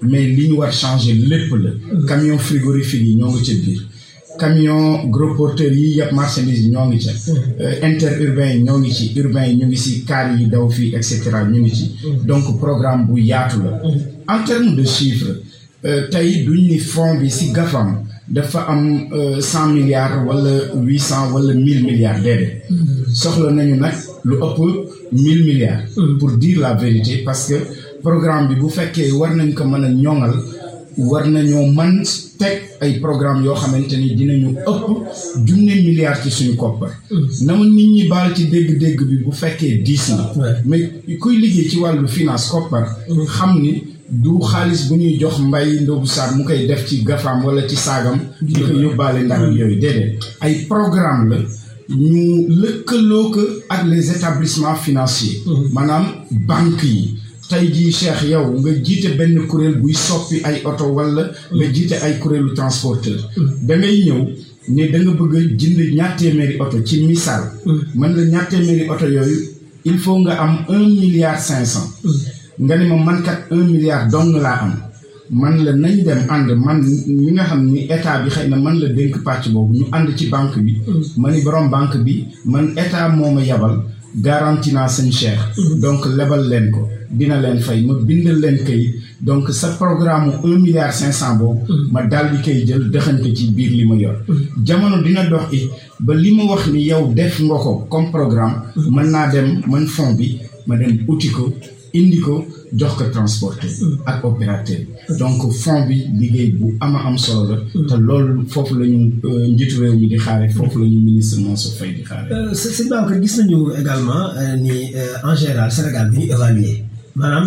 mais 0.02 0.26
changer 0.72 1.14
camion 2.08 2.38
frigorifique 2.38 3.02
yi 3.06 3.16
camion 4.38 5.08
gros 5.10 5.34
porteurs 5.36 5.74
yi 5.74 5.96
yëpp 5.98 6.12
marchandise 6.12 6.62
yi 6.64 6.70
ñoo 6.70 6.86
ngi 6.88 6.98
ca 7.04 7.12
interurbain 7.86 8.52
yi 8.56 8.62
ñoo 8.64 8.78
ngi 8.78 8.92
ci 8.92 9.12
urbain 9.20 9.46
yi 9.50 9.56
ñu 9.56 9.66
ngi 9.66 9.76
ci 9.76 10.04
car 10.04 10.26
yi 10.38 10.46
daw 10.48 10.68
fii 10.70 10.94
et 10.94 11.02
cetera 11.02 11.44
ñu 11.44 11.60
ngi 11.60 11.74
ci. 11.74 11.86
Donc 12.24 12.58
programme 12.58 13.06
bu 13.06 13.18
yaatu 13.20 13.58
la. 13.64 13.80
En 14.34 14.44
termes 14.44 14.74
de 14.76 14.84
chiffres 14.84 15.36
tey 16.10 16.44
duñ 16.44 16.66
ni 16.68 16.78
fond 16.78 17.18
bi 17.20 17.30
ci 17.30 17.52
GAFAM 17.52 18.04
dafa 18.28 18.66
am 18.68 19.08
cent 19.40 19.68
milliards 19.74 20.24
wala 20.26 20.50
huit 20.74 20.98
cent 21.00 21.30
wala 21.32 21.52
mille 21.54 21.82
milliards 21.84 22.20
déedéet. 22.22 22.62
Soxla 23.12 23.50
nañu 23.50 23.76
nag 23.76 23.94
lu 24.24 24.36
ëpp 24.36 24.58
mille 25.12 25.44
milliards. 25.44 25.82
Pour 26.18 26.30
dire 26.38 26.60
la 26.60 26.74
vérité 26.74 27.22
parce 27.24 27.48
que 27.48 27.54
programme 28.02 28.48
bi 28.48 28.54
bu 28.54 28.68
fekkee 28.70 29.12
war 29.12 29.34
nañ 29.34 29.52
ko 29.54 29.64
mën 29.64 29.84
a 29.84 29.88
ñoŋal 29.90 30.34
war 30.98 31.26
nañoo 31.26 31.66
man 31.72 32.02
teg 32.38 32.62
ay 32.80 33.00
programme 33.00 33.44
yoo 33.44 33.54
xamante 33.54 33.94
ni 33.96 34.14
dinañu 34.14 34.48
ëpp 34.70 34.86
junne 35.46 35.74
milliards 35.86 36.22
ci 36.22 36.30
suñu 36.30 36.56
koppar. 36.56 36.90
Na 37.42 37.54
ma 37.56 37.64
nit 37.64 37.88
ñi 37.94 38.08
baal 38.08 38.34
ci 38.34 38.46
dégg-dégg 38.48 39.00
bi 39.04 39.16
bu 39.24 39.32
fekkee 39.32 39.82
diis 39.82 40.10
na. 40.10 40.32
Mais 40.64 40.90
kuy 41.20 41.36
liggéey 41.38 41.68
ci 41.70 41.78
wàllu 41.78 42.06
finance 42.08 42.48
koppar 42.50 42.86
xam 43.26 43.60
ni 43.60 43.84
du 44.10 44.38
xaalis 44.40 44.88
bu 44.88 44.96
ñuy 44.96 45.18
jox 45.18 45.38
mbay 45.38 45.80
ndobu 45.82 46.06
saar 46.06 46.34
mu 46.36 46.44
koy 46.44 46.66
def 46.66 46.86
ci 46.86 47.02
gafaam 47.04 47.44
wala 47.44 47.66
ci 47.68 47.76
saagam 47.76 48.18
di 48.42 48.52
ko 48.60 48.72
yóbbaale 48.72 49.24
ndax 49.24 49.40
yooyu 49.56 49.78
déedéet. 49.80 50.18
Ay 50.40 50.66
programme 50.68 51.30
la 51.30 51.36
ñu 51.88 52.46
lëkkaloo 52.48 53.30
ko 53.30 53.40
ak 53.68 53.86
les 53.86 54.10
établissements 54.10 54.74
financiers. 54.76 55.42
Maanaam 55.72 56.04
banque 56.30 56.84
yi 56.84 57.14
tey 57.52 57.68
jii 57.74 57.92
Cheikh 57.92 58.22
yow 58.32 58.46
nga 58.60 58.70
jiite 58.84 59.08
benn 59.18 59.36
kuréel 59.50 59.76
buy 59.82 59.92
soppi 60.06 60.36
ay 60.48 60.56
oto 60.64 60.84
wala 60.96 61.22
nga 61.56 61.66
jiite 61.74 61.96
ay 62.04 62.14
kuréelu 62.22 62.54
transporteur. 62.58 63.20
Da 63.66 63.76
ngay 63.76 63.96
ñëw 64.06 64.20
ne 64.74 64.82
da 64.92 64.98
bëgg 65.18 65.34
a 65.36 65.40
jënd 65.60 65.78
ñaar 65.96 66.12
téeméeri 66.18 66.54
oto 66.64 66.76
ci 66.86 67.04
misaal. 67.06 67.44
Mën 67.98 68.12
la 68.16 68.22
ñaar 68.32 68.46
téeméeri 68.48 68.88
oto 68.88 69.06
yooyu 69.06 69.38
il 69.84 69.98
faut 69.98 70.18
nga 70.20 70.32
am 70.42 70.54
un 70.68 70.84
milliard 71.00 71.38
cinq 71.40 71.64
cent. 71.66 71.88
Nga 72.58 72.74
ne 72.78 72.84
ma 72.88 72.96
man 73.06 73.22
kat 73.22 73.38
un 73.50 73.64
milliard 73.72 74.08
dong 74.10 74.32
laa 74.44 74.58
am. 74.64 74.74
Man 75.30 75.64
la 75.64 75.72
nañ 75.72 75.96
dem 76.06 76.20
ànd 76.28 76.50
man 76.66 76.78
mi 77.06 77.30
nga 77.32 77.44
xam 77.44 77.62
ni 77.72 77.80
état 77.94 78.22
bi 78.22 78.30
xëy 78.30 78.48
na 78.48 78.56
man 78.56 78.78
la 78.80 78.88
dénk 78.88 79.14
pàcc 79.26 79.48
boobu 79.52 79.74
ñu 79.78 79.84
ànd 79.92 80.08
ci 80.16 80.28
banque 80.28 80.58
bi. 80.64 80.72
Ma 81.16 81.30
ni 81.30 81.42
borom 81.42 81.68
banque 81.68 81.98
bi 82.04 82.24
man 82.46 82.72
état 82.76 83.08
moo 83.08 83.30
ma 83.30 83.42
yabal 83.42 83.76
garanti 84.14 84.72
naa 84.72 84.88
seen 84.88 85.10
Cheikh 85.12 85.40
donc 85.80 86.04
lebal 86.06 86.48
leen 86.48 86.70
ko 86.70 86.88
dina 87.10 87.40
leen 87.40 87.60
fay 87.60 87.80
ma 87.86 87.94
bindal 87.94 88.38
leen 88.40 88.58
kayit 88.64 88.94
donc 89.20 89.48
sa 89.50 89.68
programme 89.82 90.32
un 90.44 90.58
milliard 90.58 90.92
cinq 90.92 91.12
cent 91.12 91.36
boobu 91.36 91.60
ma 91.92 92.02
daal 92.02 92.30
di 92.32 92.42
koy 92.42 92.64
jël 92.66 92.90
dëxañ 92.90 93.18
ko 93.22 93.28
ci 93.34 93.50
biir 93.50 93.70
li 93.70 93.84
ma 93.86 93.94
yor. 93.94 94.16
Jamono 94.64 95.02
dina 95.02 95.24
dox 95.28 95.52
it 95.52 95.70
ba 96.00 96.14
li 96.14 96.34
ma 96.34 96.44
wax 96.44 96.66
ni 96.72 96.82
yow 96.90 97.12
def 97.14 97.40
nga 97.40 97.56
ko 97.64 97.86
comme 97.90 98.10
programme 98.10 98.62
mën 98.76 99.10
naa 99.10 99.28
dem 99.30 99.60
man 99.66 99.86
fond 99.86 100.14
bi 100.18 100.38
ma 100.66 100.76
dem 100.76 100.92
uti 101.08 101.28
ko. 101.30 101.52
Indi 101.94 102.18
ko 102.20 102.44
jox 102.72 102.92
ko 102.98 103.04
transporteur 103.12 103.70
ak 104.06 104.24
opérateur. 104.24 104.80
Donc 105.18 105.52
fond 105.52 105.86
bi 105.86 106.06
liggéey 106.18 106.50
bu 106.58 106.76
ama 106.80 106.98
am 107.06 107.16
solo 107.18 107.42
la. 107.50 107.56
Te 107.88 107.96
loolu 107.96 108.46
foofu 108.48 108.74
la 108.78 108.86
ñu 108.86 109.12
njiitu 109.52 109.80
réew 109.80 109.96
mi 109.98 110.06
di 110.08 110.16
xaare 110.16 110.48
foofu 110.48 110.78
la 110.80 110.86
ñu 110.86 111.00
ministre 111.00 111.40
Faye 111.78 111.94
également 113.78 114.24
ni 114.58 114.92
en 115.24 115.34
général 115.34 115.70
Sénégal 115.70 116.10
évaluer. 116.30 116.84
Maanaam 117.14 117.46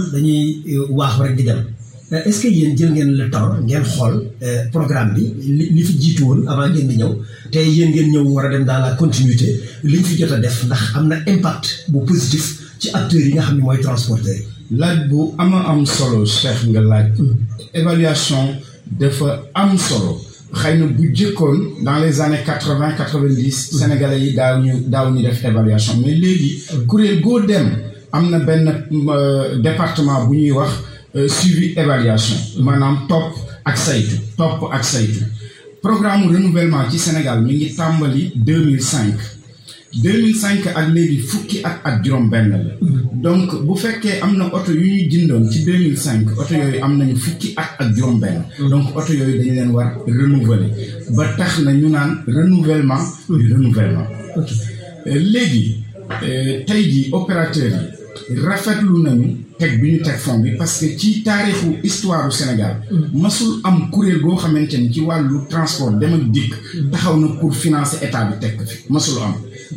di 1.35 1.43
dem. 1.43 1.63
Est-ce 2.11 2.43
que 2.43 2.47
yéen 2.49 2.77
jël 2.77 2.93
le 3.17 3.29
temps 3.31 3.55
ngeen 3.65 3.81
programme 4.71 5.15
bi 5.15 5.23
li 5.73 5.81
fi 5.83 5.93
avant 6.47 6.69
ngeen 6.69 6.87
di 6.87 6.97
ñëw? 6.97 7.13
Te 7.51 7.57
yéen 7.59 7.91
a 8.69 8.79
la 8.79 8.91
continuité. 8.95 9.59
Impact 11.27 11.85
positif 12.05 12.61
ci 12.85 12.91
acteurs 12.93 13.25
yi 13.25 13.33
nga 13.33 13.41
xam 13.43 13.57
ne 13.57 13.61
mooy 13.63 13.79
transporteurs 13.81 14.39
yi. 14.39 14.77
laaj 14.77 14.97
bu 15.09 15.33
ama 15.37 15.59
am 15.71 15.85
solo 15.85 16.25
Cheikh 16.25 16.61
nga 16.71 16.81
laaj. 16.81 17.07
évaluation 17.73 18.45
dafa 18.99 19.29
am 19.53 19.77
solo. 19.77 20.21
xëy 20.53 20.77
na 20.79 20.85
bu 20.87 21.03
jëkkoon 21.17 21.57
dans 21.83 21.99
les 21.99 22.21
années 22.21 22.43
quatre 22.45 22.73
vingt 22.79 22.93
quatre 22.97 23.17
vingt 23.19 23.33
dix. 23.35 23.57
sénégalais 23.79 24.19
yi 24.19 24.33
daaw 24.33 24.61
ñu 24.61 24.73
daaw 24.87 25.11
ñu 25.13 25.21
def 25.23 25.43
évaluation 25.43 25.95
mais 26.03 26.13
léegi. 26.13 26.51
kuréel 26.87 27.21
goo 27.21 27.39
dem 27.41 27.67
am 28.11 28.29
na 28.29 28.39
benn 28.39 28.65
département 29.61 30.25
bu 30.25 30.35
ñuy 30.37 30.51
wax 30.51 30.71
suivi 31.27 31.73
évaluation. 31.77 32.37
maanaam 32.61 33.07
topp 33.09 33.33
ak 33.65 33.77
saytu. 33.77 34.15
topp 34.37 34.69
ak 34.71 34.83
saytu. 34.83 35.23
programme 35.81 36.27
renouvellement 36.33 36.89
ci 36.89 36.97
Sénégal 36.99 37.41
mi 37.41 37.53
ngi 37.55 37.75
tàmbali 37.75 38.31
deux 38.35 38.63
mille 38.65 38.81
cinq. 38.81 39.15
2005 40.03 40.67
ak 40.75 40.87
léegi 40.93 41.17
fukki 41.19 41.57
at 41.63 41.79
ak 41.83 42.03
juróom-benn 42.03 42.49
la. 42.51 42.59
donc 43.23 43.49
bu 43.65 43.75
fekkee 43.75 44.19
am 44.21 44.37
na 44.37 44.45
oto 44.53 44.71
yu 44.71 44.85
ñu 44.85 45.09
jëndoon 45.11 45.49
ci 45.51 45.59
2005 45.65 46.37
oto 46.39 46.53
yooyu 46.53 46.83
am 46.83 46.97
nañu 46.97 47.15
fukki 47.15 47.53
at 47.55 47.69
ak 47.79 47.95
juróom-benn. 47.95 48.43
donc 48.69 48.95
oto 48.95 49.13
yooyu 49.13 49.37
dañu 49.39 49.53
leen 49.55 49.69
war 49.71 49.89
renouveler 50.07 50.69
ba 51.15 51.23
tax 51.37 51.59
na 51.65 51.71
ñu 51.73 51.89
naan 51.89 52.11
renouvellement. 52.27 53.03
du 53.29 53.53
renouvellement. 53.53 54.07
léegi 55.05 55.77
tey 56.67 56.83
jii 56.91 57.09
opérateurs 57.11 57.73
yi 57.73 57.94
rafetlu 58.45 59.01
nañu 59.03 59.27
teg 59.59 59.79
bi 59.81 59.91
ñu 59.93 60.01
teg 60.03 60.17
fond 60.17 60.39
bi 60.43 60.51
parce 60.57 60.79
que 60.79 60.97
ci 60.97 61.23
taarixu 61.23 61.77
histoire 61.83 62.27
du 62.27 62.35
Sénégal. 62.35 62.81
masul 63.13 63.59
am 63.63 63.89
kuréel 63.91 64.21
goo 64.21 64.35
xamante 64.35 64.73
ni 64.77 64.91
ci 64.91 65.01
wàllu 65.01 65.45
transport 65.49 65.97
dem 65.99 66.13
ak 66.13 66.23
dikk. 66.31 66.53
taxaw 66.91 67.17
na 67.19 67.27
pour 67.39 67.53
financer 67.53 67.99
état 68.05 68.25
bi 68.25 68.33
teg 68.39 68.59
fi 68.67 68.91
masul 68.91 69.21
am. 69.23 69.33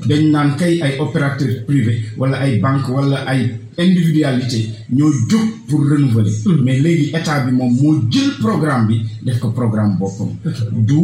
dañ 0.09 0.31
naan 0.31 0.57
kay 0.57 0.81
ay 0.83 0.99
opérateur 0.99 1.65
privé 1.67 1.95
wala 2.17 2.39
ay 2.41 2.59
banque 2.59 2.89
wala 2.89 3.25
ay 3.27 3.55
individualité 3.79 4.71
ñoo 4.91 5.13
jóg 5.31 5.47
pour 5.69 5.81
renouveler 5.89 6.33
mais 6.65 6.79
léegi 6.81 7.11
état 7.17 7.41
bi 7.41 7.53
moom 7.53 7.73
moo 7.81 8.01
jël 8.11 8.31
programme 8.41 8.87
bi 8.89 9.03
def 9.23 9.39
ko 9.39 9.51
programme 9.51 9.97
boppam 9.99 10.31
du 10.73 11.01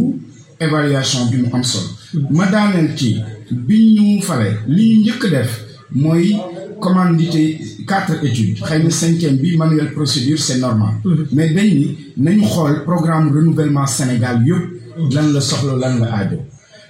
évaluation 0.61 1.27
bi 1.31 1.37
mu 1.39 1.49
am 1.53 1.63
solo 1.63 1.87
ma 2.31 2.47
daaneel 2.47 2.97
ci 2.97 3.17
bi 3.51 3.95
ñu 3.95 4.21
fale 4.23 4.59
li 4.67 4.85
ñu 4.97 5.01
njëkk 5.03 5.31
def 5.31 5.51
mooy 5.93 6.37
commandité 6.81 7.61
quatre 7.87 8.25
études. 8.25 8.59
Xëy 8.61 8.83
na 8.85 8.91
cinquième 8.91 9.37
bi 9.37 9.57
manuel 9.57 9.93
procédure 9.93 10.39
c'est 10.39 10.59
normal. 10.59 10.95
Mais 11.33 11.51
dañ 11.51 11.75
ni 11.75 11.97
nañu 12.17 12.43
xool 12.47 12.85
programme 12.85 13.33
renouvellement 13.35 13.87
Sénégal 13.87 14.43
yëpp. 14.47 15.13
Lan 15.13 15.33
la 15.33 15.41
soxla 15.41 15.75
lan 15.77 15.99
la 16.01 16.13
aajo. 16.15 16.39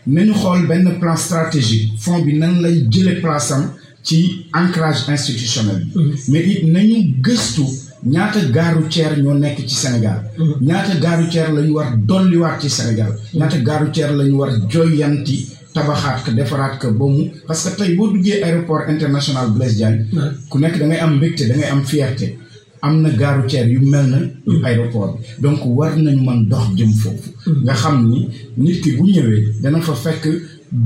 Nañu 0.07 0.33
xool 0.35 0.67
benn 0.67 0.99
plan 1.00 1.17
stratégique. 1.17 1.93
Fond 1.99 2.21
bi 2.23 2.35
nan 2.38 2.61
lay 2.62 2.87
jële 2.91 3.21
place 3.21 3.53
am 3.53 3.71
ci 4.03 4.47
ancrage 4.53 5.09
institutionnel 5.09 5.85
bi. 5.95 6.00
Mais 6.29 6.47
it 6.47 6.64
nañu 6.64 7.14
gëstu 7.23 7.62
ñaata 8.07 8.41
gaaru 8.53 8.85
ceer 8.91 9.17
ñoo 9.23 9.35
nekk 9.35 9.59
ci 9.67 9.75
Sénégal. 9.75 10.31
Ñaata 10.61 10.97
gaaru 11.00 11.31
ceer 11.31 11.53
la 11.55 11.62
ñu 11.62 11.73
war 11.73 11.97
dolliwaat 11.97 12.61
ci 12.61 12.69
Sénégal. 12.69 13.17
Ñaata 13.35 13.59
gaaru 13.59 13.87
ceer 13.95 14.12
la 14.14 14.25
ñu 14.25 14.33
war 14.37 14.50
joyanti 14.69 15.49
tabaxaat 15.75 16.25
ko 16.25 16.31
defaraat 16.33 16.78
ko 16.81 16.93
ba 16.93 17.07
mu 17.07 17.23
parce 17.47 17.69
que 17.71 17.76
tey 17.76 17.95
boo 17.97 18.09
duggee 18.12 18.43
aéroport 18.43 18.88
international 18.88 19.50
Blaise 19.50 19.76
Diagne 19.76 20.07
ku 20.49 20.59
nekk 20.59 20.78
da 20.78 20.87
ngay 20.87 20.99
am 21.00 21.16
mbégte 21.16 21.49
da 21.49 21.54
ngay 21.57 21.71
am 21.71 21.83
fierté. 21.85 22.38
Am 22.85 23.00
na 23.00 23.09
gaaru 23.11 23.49
ceer 23.49 23.66
yu 23.66 23.81
mel 23.81 24.07
na 24.12 24.19
yu 24.47 24.61
aéroport 24.64 25.16
bi. 25.19 25.25
Donc 25.43 25.61
war 25.64 25.97
nañu 25.97 26.21
mën 26.21 26.49
dox 26.50 26.66
jëm 26.76 26.93
foofu. 26.93 27.31
Nga 27.64 27.73
xam 27.75 27.97
ni 28.11 28.28
nit 28.59 28.81
ki 28.83 28.90
bu 28.97 29.04
ñëwee 29.09 29.43
dana 29.62 29.81
fa 29.81 29.95
fekk 29.95 30.25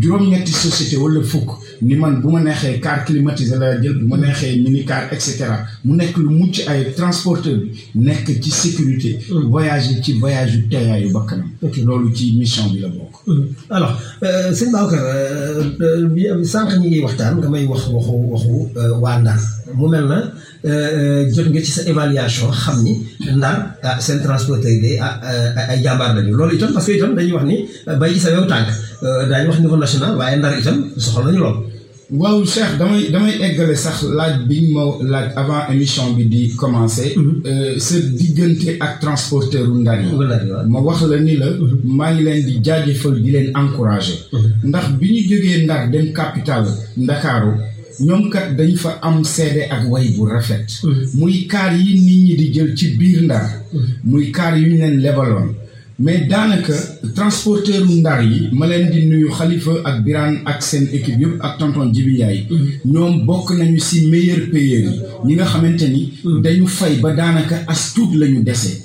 juróom-ñetti 0.00 0.52
société 0.52 0.96
wala 0.96 1.22
fukk. 1.22 1.50
Ni 1.82 1.96
man 1.96 2.20
bu 2.20 2.28
ma 2.30 2.40
neexee 2.40 2.78
car 2.80 3.04
climatisé 3.04 3.56
la 3.58 3.80
jël 3.82 3.94
bu 3.98 4.06
ma 4.06 4.16
neexee 4.16 4.60
mini 4.62 4.84
car 4.84 5.12
et 5.12 5.18
cetera. 5.20 5.64
Mu 5.84 5.96
nekk 5.96 6.16
lu 6.18 6.28
mucc 6.30 6.62
ay 6.68 6.92
transporteur 6.94 7.56
bi 7.58 7.70
nekk 7.96 8.26
ci 8.42 8.50
sécurité. 8.50 9.18
Voyage 9.50 10.00
ci 10.02 10.12
voyage 10.20 10.54
yu 10.54 10.68
teeyaayu 10.68 11.12
bakkanam. 11.12 11.50
Loolu 11.84 12.14
ci 12.14 12.36
mission 12.38 12.70
bi 12.72 12.78
la 12.80 12.88
bokk 12.88 13.07
alors 13.76 13.92
sëñ 14.58 14.68
Babacar 14.74 15.02
bi 16.14 16.22
sànq 16.52 16.70
ñi 16.80 16.88
ngi 16.88 17.00
waxtaan 17.04 17.34
nga 17.38 17.48
may 17.52 17.64
wax 17.70 17.82
waxu 17.94 18.12
waxu 18.32 18.54
waa 19.02 19.18
Ndar. 19.22 19.38
Mu 19.78 19.86
mel 19.92 20.06
na 20.12 20.18
jot 21.34 21.46
nga 21.52 21.60
ci 21.66 21.70
sa 21.76 21.82
évaluation 21.90 22.48
xam 22.62 22.78
ni 22.84 22.92
ndar 23.36 23.56
ah 23.82 23.98
seen 24.00 24.18
transporteur 24.26 24.70
yi 24.74 24.80
de 24.84 24.92
ah 25.06 25.14
ay 25.70 25.78
jàmbaar 25.84 26.14
lañu. 26.16 26.32
Loolu 26.38 26.54
itam 26.56 26.72
parce 26.72 26.86
que 26.86 26.92
itam 26.98 27.14
dañuy 27.16 27.32
wax 27.36 27.44
ni 27.50 27.56
bay 28.00 28.10
ci 28.14 28.20
sa 28.20 28.30
yow 28.34 28.44
tànk. 28.52 28.68
Daañu 29.30 29.48
wax 29.50 29.58
niveau 29.60 29.76
national 29.84 30.12
waaye 30.18 30.36
ndar 30.40 30.52
itam 30.60 30.76
soxla 30.96 31.24
nañu 31.26 31.38
lool. 31.44 31.56
Waaw 32.10 32.40
Cheikh 32.44 32.78
damay 32.78 33.10
damay 33.12 33.36
eggale 33.42 33.76
sax 33.76 34.02
laaj 34.16 34.46
biñ 34.48 34.72
ma 34.72 34.82
laaj 35.12 35.32
avant 35.36 35.68
émission 35.72 36.12
bi 36.16 36.24
di 36.24 36.54
commencer. 36.56 37.14
sa 37.78 37.94
diggante 38.00 38.76
ak 38.80 39.00
transporteur 39.00 39.68
u 39.68 39.80
ndar 39.80 40.00
yi. 40.00 40.12
ma 40.68 40.80
wax 40.80 41.02
la 41.02 41.18
ni 41.20 41.36
la. 41.36 41.46
maa 41.84 42.12
ngi 42.14 42.22
leen 42.24 42.46
di 42.46 42.60
jaajëfal 42.64 43.20
di 43.22 43.30
leen 43.30 43.48
encourager. 43.54 44.18
ndax 44.64 44.86
bi 44.98 45.06
ñu 45.12 45.22
jógee 45.28 45.64
ndar 45.64 45.90
dem 45.90 46.12
capital 46.12 46.64
ndakaaru 46.96 47.52
ñoom 48.00 48.30
kat 48.30 48.56
dañ 48.56 48.76
fa 48.76 48.98
am 49.02 49.22
seede 49.24 49.68
ak 49.70 49.90
way 49.90 50.08
bu 50.16 50.24
rafet. 50.26 50.66
muy 51.14 51.46
kaar 51.46 51.74
yi 51.76 51.92
nit 52.00 52.24
ñi 52.26 52.34
di 52.36 52.52
jël 52.54 52.74
ci 52.74 52.96
biir 52.96 53.22
ndar. 53.22 53.44
muy 54.04 54.30
kaar 54.32 54.56
yu 54.56 54.66
ñu 54.66 54.78
leen 54.80 54.96
lebaloon. 55.04 55.54
Mais 56.00 56.26
daanaka 56.28 56.74
transporteur 57.14 57.84
ndar 57.86 58.22
yi 58.22 58.48
ma 58.52 58.66
leen 58.66 58.90
di 58.90 59.06
nuyu 59.06 59.28
xalifa 59.30 59.72
ak 59.84 60.04
Birane 60.04 60.38
ak 60.46 60.62
seen 60.62 60.86
équipe 60.92 61.18
yëpp 61.20 61.40
ak 61.42 61.58
tonton 61.58 61.92
Jibi 61.92 62.12
Ndiaye. 62.12 62.46
Ñoom 62.86 63.26
bokk 63.26 63.50
nañu 63.58 63.78
ci 63.80 64.06
meilleur 64.08 64.48
payeur 64.52 64.82
yi. 64.92 65.00
Ñi 65.26 65.34
nga 65.34 65.44
xamante 65.44 65.88
ni 65.88 66.12
dañu 66.42 66.66
fay 66.68 66.96
ba 67.02 67.12
daanaka 67.12 67.56
as 67.66 67.92
tuut 67.94 68.14
la 68.14 68.26
ñu 68.28 68.42
dese 68.44 68.80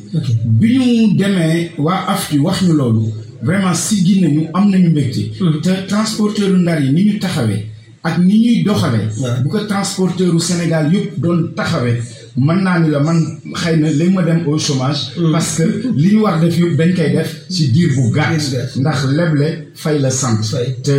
bi 0.46 0.78
ñu 0.78 1.14
demee 1.16 1.72
waa 1.78 2.06
AFTU 2.14 2.40
wax 2.44 2.64
ñu 2.64 2.74
loolu 2.74 3.02
vraiment 3.44 3.76
siggi 3.76 4.20
nañu 4.22 4.48
am 4.54 4.70
nañu 4.72 4.90
mbégte. 4.90 5.32
Te 5.62 5.86
transporteur 5.88 6.50
ndar 6.58 6.82
yi 6.82 6.92
ni 6.94 7.04
ñu 7.06 7.20
taxawee 7.20 7.66
ak 8.04 8.18
ni 8.18 8.40
ñuy 8.40 8.64
doxalee 8.64 9.08
bu 9.44 9.50
ko 9.50 9.60
transporteur 9.68 10.34
u 10.34 10.40
Sénégal 10.40 10.92
yëpp 10.92 11.20
doon 11.20 11.54
taxawee 11.56 12.02
mën 12.38 12.62
naa 12.64 12.80
ni 12.80 12.90
la 12.90 13.00
man 13.00 13.20
xëy 13.62 13.76
na 13.78 13.90
léegi 13.92 14.14
ma 14.14 14.22
dem 14.24 14.42
au 14.48 14.58
chômage. 14.58 15.12
parce 15.32 15.58
que 15.58 15.64
li 15.96 16.16
ñu 16.16 16.22
war 16.24 16.40
def 16.40 16.58
yëpp 16.58 16.76
dañ 16.78 16.94
koy 16.96 17.12
def 17.12 17.32
ci 17.50 17.72
diir 17.72 17.90
bu 17.96 18.12
gàtt. 18.12 18.42
ndax 18.78 19.00
leble 19.18 19.48
fay 19.76 20.00
la 20.00 20.10
sant. 20.10 20.38
te 20.84 20.98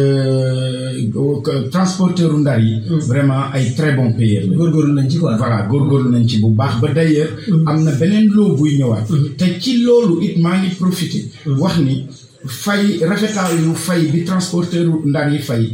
transporteur 1.71 2.39
ndar 2.39 2.61
yi. 2.61 2.83
vraiment 3.09 3.51
ay 3.53 3.75
très 3.77 3.93
bons 3.95 4.13
payeurs 4.13 4.47
la. 4.49 4.57
góorgóorlu 4.57 4.93
nañ 4.95 5.09
ci 5.11 5.19
quoi. 5.19 5.37
voilà 5.37 5.67
góorgóorlu 5.71 6.11
nañ 6.11 6.27
ci 6.29 6.39
bu 6.41 6.51
baax 6.51 6.81
ba 6.81 6.89
d'ailleurs. 6.93 7.31
am 7.67 7.83
na 7.83 7.91
beneen 7.93 8.29
loo 8.33 8.55
buy 8.57 8.79
ñëwaat. 8.79 9.07
te 9.39 9.45
ci 9.61 9.83
loolu 9.85 10.23
it 10.23 10.37
maa 10.39 10.59
ngi 10.59 10.71
profité. 10.77 11.21
wax 11.47 11.79
ni 11.79 12.07
fay 12.47 12.99
rafetaayu 13.09 13.75
fay 13.75 14.03
bi 14.13 14.25
transporteur 14.25 14.87
ndar 15.05 15.33
yi 15.33 15.39
fay. 15.39 15.73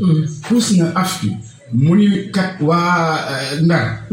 pousse 0.48 0.72
na 0.78 0.92
AFTU. 0.94 1.28
Mu 1.72 1.94
ni 1.96 2.30
kat 2.32 2.60
waa 2.60 3.18
ndar 3.62 4.06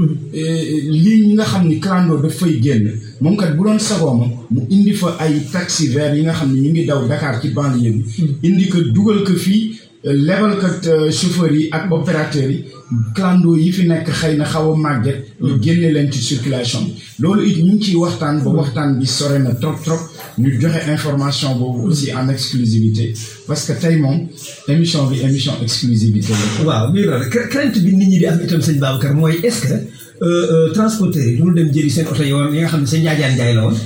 lii 1.03 1.27
ñi 1.27 1.33
nga 1.33 1.43
xam 1.45 1.67
ni 1.67 1.79
clando 1.79 2.17
daf 2.17 2.33
fay 2.39 2.59
génn 2.61 2.85
moom 3.21 3.35
kat 3.37 3.55
bu 3.55 3.63
doon 3.63 3.79
sagooma 3.79 4.25
mu 4.49 4.61
indi 4.69 4.93
fa 4.93 5.15
ay 5.19 5.41
taxi 5.51 5.87
vert 5.93 6.15
yi 6.15 6.23
nga 6.23 6.33
xam 6.33 6.53
ni 6.53 6.61
ñu 6.61 6.69
ngi 6.71 6.85
daw 6.85 7.07
Dakar 7.07 7.41
ci 7.41 7.49
banlieue 7.49 7.91
bi. 8.03 8.03
Indi 8.47 8.67
ko 8.69 8.77
dugal 8.93 9.23
ko 9.23 9.33
fii 9.33 9.79
lebal 10.03 10.57
kat 10.61 10.81
chauffeur 11.11 11.51
yi 11.51 11.69
ak 11.71 11.91
opérateurs 11.91 12.51
yi 12.51 12.65
clando 13.15 13.55
yi 13.57 13.71
fi 13.71 13.83
nekk 13.87 14.07
xëy 14.19 14.37
na 14.37 14.45
xaw 14.45 14.71
a 14.73 14.75
màgget 14.77 15.19
ñu 15.41 15.53
génne 15.63 15.89
leen 15.95 16.11
ci 16.11 16.19
circulation 16.29 16.81
bi. 16.85 16.93
Loolu 17.19 17.41
it 17.49 17.57
ñu 17.57 17.73
ngi 17.73 17.83
ciy 17.85 17.95
waxtaan 17.95 18.35
ba 18.43 18.49
waxtaan 18.59 18.89
bi 18.99 19.05
sore 19.05 19.37
na 19.39 19.53
trop 19.61 19.77
trop. 19.85 19.99
Ñu 20.37 20.49
joxe 20.61 20.81
information 20.95 21.55
boobu 21.59 21.87
aussi 21.89 22.13
en 22.13 22.29
exclusivité. 22.29 23.13
Parce 23.47 23.65
que 23.65 23.73
tey 23.73 23.95
moom 23.97 24.27
émission 24.67 25.05
bi 25.07 25.19
émission 25.19 25.53
exclusivité 25.61 26.31
la. 26.59 26.65
waaw 26.65 26.91
bii 26.93 27.03
loolu 27.05 27.29
crainte 27.29 27.77
bi 27.85 27.95
nit 27.95 28.07
ñi 28.07 28.17
di 28.19 28.25
am 28.25 28.39
itam 28.43 28.61
sëñ 28.61 28.79
Babacar 28.79 29.13
mooy 29.15 29.35
est-ce 29.43 29.61
que 29.67 30.73
transporteurs 30.73 31.23
yi 31.23 31.35
du 31.37 31.53
dem 31.53 31.69
jëli 31.73 31.89
seen 31.89 32.07
oto 32.07 32.23
yi 32.23 32.31
woon 32.33 32.53
yi 32.53 32.59
nga 32.61 32.67
xam 32.67 32.81
ne 32.81 32.85
sa 32.87 32.97
njaajaan 32.97 33.33
njaay 33.35 33.53
la 33.55 33.61
woon 33.65 33.77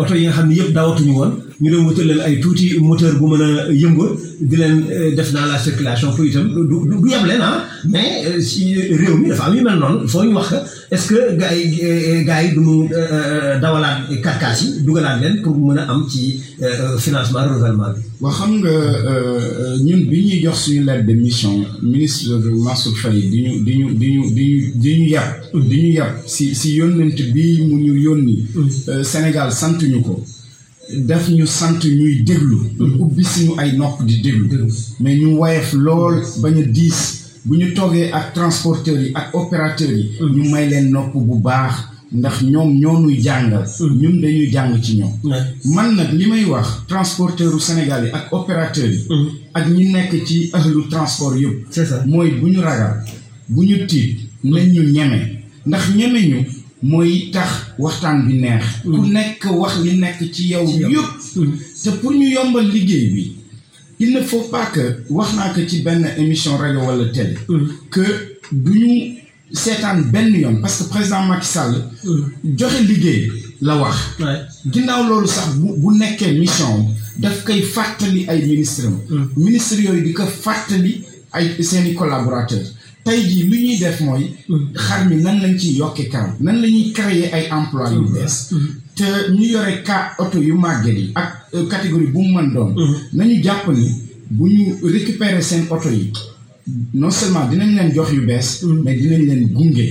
oto 0.00 0.14
yi 0.14 0.24
nga 0.26 0.32
xam 0.32 0.48
ne 0.48 0.54
yëpp 0.54 0.72
dawatuñu 0.72 1.12
woon 1.18 1.32
ñu 1.60 1.70
dem 1.70 1.86
wutal 1.86 2.06
leen 2.06 2.20
ay 2.20 2.40
tuuti 2.40 2.78
moteur 2.80 3.14
bu 3.18 3.26
mën 3.32 3.42
a 3.42 3.72
yëngu 3.72 4.06
di 4.40 4.56
leen 4.56 4.76
def 5.16 5.32
dans 5.32 5.46
la 5.46 5.58
circulation 5.58 6.12
pour 6.14 6.24
itam 6.24 6.46
du 6.70 6.76
du 7.02 7.08
yem 7.10 7.24
leen 7.26 7.40
ah 7.40 7.64
mais 7.92 8.40
si 8.40 8.74
réew 9.00 9.16
mi 9.20 9.28
dafa 9.28 9.44
am 9.46 9.54
yu 9.56 9.62
mel 9.62 9.78
noonu 9.78 9.98
ñu 10.06 10.34
wax 10.36 10.54
est-ce 10.90 11.08
que 11.08 11.36
gars 11.40 11.54
yi 11.54 12.24
gars 12.24 12.42
yi 12.44 12.52
du 12.54 12.60
ñu 12.60 12.88
dawalaat 13.62 13.98
karkaas 14.22 14.58
yi 14.62 14.82
dugalaat 14.84 15.18
leen 15.22 15.42
pour 15.42 15.56
mën 15.56 15.78
a 15.78 15.90
am 15.92 16.06
ci 16.08 16.40
financement 16.98 17.42
renouvellement 17.48 17.90
bi. 17.94 18.00
waaw 18.20 18.32
xam 18.38 18.52
nga 18.60 18.72
ñun 19.86 20.00
bi 20.10 20.18
ñuy 20.26 20.42
jox 20.44 20.58
suñu 20.64 20.84
lettre 20.84 21.06
de 21.06 21.14
mission 21.14 21.54
ministre 21.82 22.38
Mansour 22.66 22.96
Faye 23.02 23.22
di 23.32 23.38
ñu 23.44 23.52
di 23.66 23.72
ñu 23.78 23.86
di 24.00 24.08
ñu 24.14 24.22
di 24.36 24.44
ñu 24.54 24.72
di 24.82 24.90
ñu 24.98 25.06
yàpp. 25.14 25.56
di 25.70 25.76
ñu 25.82 25.90
yàpp 25.98 26.12
si 26.26 26.54
si 26.54 26.68
yónnent 26.78 27.18
bi 27.34 27.62
mu 27.68 27.76
ñu 27.84 27.94
yónni. 28.06 28.36
Sénégal 29.02 29.50
sant 29.52 29.78
ñu 29.82 30.00
ko. 30.02 30.24
Def 30.96 31.28
ñu 31.28 31.46
sant 31.46 31.78
ñuy 31.84 32.22
déglu. 32.24 32.58
ubbi 33.00 33.24
suñu 33.24 33.52
ay 33.58 33.76
nopp 33.76 34.02
di 34.04 34.20
déglu. 34.20 34.48
mais 35.00 35.16
ñu 35.16 35.36
woyof 35.38 35.72
lool 35.74 36.22
bañ 36.40 36.58
a 36.58 36.62
diis 36.62 37.24
bu 37.44 37.56
ñu 37.58 37.74
toogee 37.74 38.10
ak 38.12 38.32
transporteurs 38.34 39.00
yi 39.02 39.12
ak 39.14 39.34
opérateurs 39.34 39.90
yi. 39.92 40.10
ñu 40.34 40.48
may 40.50 40.68
leen 40.68 40.90
nopp 40.90 41.12
bu 41.14 41.38
baax 41.40 41.74
ndax 42.12 42.42
ñoom 42.42 42.78
ñoo 42.80 42.98
ñuy 43.00 43.20
jàngal. 43.20 43.64
ñun 44.00 44.20
dañuy 44.20 44.50
jàng 44.50 44.80
ci 44.82 44.96
ñoom. 44.98 45.12
man 45.74 45.94
nag 45.96 46.12
li 46.12 46.26
may 46.26 46.44
wax 46.44 46.66
transporteur 46.88 47.54
u 47.54 47.60
Sénégal 47.60 48.04
yi 48.06 48.10
ak 48.12 48.32
opérateurs 48.32 48.90
yi. 48.92 49.06
ak 49.54 49.68
ñi 49.68 49.92
nekk 49.92 50.24
ci 50.26 50.50
ahlu 50.52 50.88
transport 50.88 51.36
yëpp. 51.36 52.06
mooy 52.06 52.30
bu 52.40 52.48
ñu 52.48 52.60
ragal 52.60 53.04
bu 53.48 53.62
ñu 53.64 53.86
tiit 53.86 54.16
nañ 54.44 54.72
ñu 54.72 54.82
ñeme 54.92 55.18
ndax 55.66 55.94
ñeme 55.96 56.20
ñu. 56.28 56.57
Mooy 56.82 57.30
tax 57.32 57.50
waxtaan 57.78 58.26
bi 58.26 58.34
neex. 58.40 58.64
ku 58.84 59.06
nekk 59.06 59.44
wax 59.50 59.78
li 59.84 59.96
nekk 59.98 60.20
ci 60.32 60.48
yow 60.52 60.64
yëpp. 60.66 61.10
te 61.82 61.90
pour 62.00 62.12
ñu 62.12 62.26
yombal 62.30 62.68
liggéey 62.70 63.10
bi 63.10 63.32
il 64.00 64.12
ne 64.12 64.20
faut 64.22 64.42
pas 64.50 64.66
que 64.66 65.02
wax 65.10 65.34
naa 65.34 65.52
ko 65.54 65.60
ci 65.66 65.82
benn 65.82 66.06
émission 66.16 66.56
rajo 66.56 66.78
wala 66.80 67.06
télé. 67.12 67.34
que 67.90 68.36
du 68.52 68.78
ñu 68.78 69.18
seetaan 69.52 70.02
benn 70.12 70.34
yoon 70.34 70.56
parce 70.60 70.82
que 70.82 70.88
président 70.88 71.22
Macky 71.26 71.46
Sall. 71.48 71.84
joxe 72.56 72.80
liggéey 72.82 73.30
la 73.60 73.76
wax. 73.76 73.96
ginnaaw 74.72 75.08
loolu 75.08 75.26
sax 75.26 75.56
bu 75.56 75.72
bu 75.78 75.98
nekkee 75.98 76.38
mission 76.38 76.86
daf 77.18 77.44
koy 77.44 77.62
fàttali 77.62 78.24
ay 78.28 78.46
ministres 78.46 78.86
am. 78.86 79.00
ministres 79.36 79.80
yooyu 79.80 80.02
di 80.04 80.12
ko 80.12 80.24
fàttali 80.26 81.04
ay 81.32 81.60
seeni 81.62 81.94
collaborateurs. 81.94 82.72
Tey 83.08 83.20
jii 83.30 83.42
li 83.50 83.58
ñuy 83.64 83.78
def 83.82 84.00
mooy 84.06 84.24
xar 84.86 85.00
mi 85.08 85.16
nan 85.24 85.36
lañ 85.42 85.54
ciy 85.60 85.74
yokkee 85.80 86.08
kanam 86.12 86.34
nan 86.44 86.56
la 86.62 86.68
ñuy 86.68 86.92
créer 86.96 87.32
ay 87.36 87.44
emploi 87.58 87.90
yu 87.94 88.02
bees. 88.14 88.34
Te 88.96 89.04
ñu 89.36 89.44
yore 89.54 89.74
ka 89.88 89.96
oto 90.18 90.38
yu 90.48 90.54
màgget 90.64 90.96
yi 90.98 91.06
ak 91.14 91.28
catégorie 91.70 92.10
bu 92.14 92.20
mu 92.22 92.32
mën 92.36 92.48
doon. 92.54 92.70
Nañu 93.16 93.42
jàpp 93.42 93.66
ni 93.78 93.86
bu 94.30 94.44
ñu 94.56 94.64
récupérer 94.94 95.42
seen 95.42 95.64
oto 95.70 95.88
yi 95.90 96.12
non 96.92 97.10
seulement 97.10 97.48
dinañ 97.50 97.70
leen 97.76 97.94
jox 97.94 98.10
yu 98.12 98.20
bees 98.26 98.48
mais 98.84 98.94
dinañ 99.00 99.22
leen 99.28 99.42
gunge. 99.56 99.86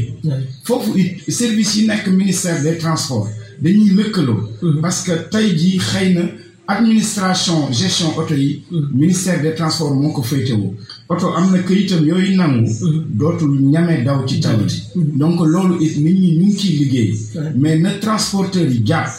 Foofu 0.63 0.91
it 0.99 1.09
service 1.31 1.75
yi 1.77 1.87
nekk 1.87 2.07
ministère 2.07 2.61
des 2.61 2.77
transports 2.77 3.29
dañuy 3.61 3.89
lëkkaloo. 3.97 4.41
Parce 4.81 5.01
que 5.05 5.13
tey 5.31 5.57
jii 5.57 5.79
xëy 5.79 6.13
na 6.13 6.21
administration 6.67 7.71
gestion 7.71 8.09
oto 8.17 8.33
yi 8.35 8.63
ministère 8.93 9.41
des 9.41 9.55
transports 9.55 9.95
moo 9.95 10.11
ko 10.11 10.21
féetewoo 10.21 10.73
oto 11.09 11.33
am 11.35 11.51
na 11.51 11.59
këyitam 11.63 12.05
yooyu 12.07 12.35
nangu 12.35 12.69
dootul 13.09 13.59
ñame 13.61 14.03
daw 14.03 14.25
ci 14.27 14.39
tawit 14.39 14.73
donc 14.95 15.39
loolu 15.39 15.81
it 15.81 15.97
nit 15.97 16.13
ñi 16.19 16.37
ñu 16.37 16.45
ngi 16.47 16.55
ciy 16.57 16.77
liggéey. 16.79 17.17
Mais 17.55 17.77
na 17.79 17.91
transporteur 17.99 18.67
yi 18.69 18.81
jàpp 18.85 19.09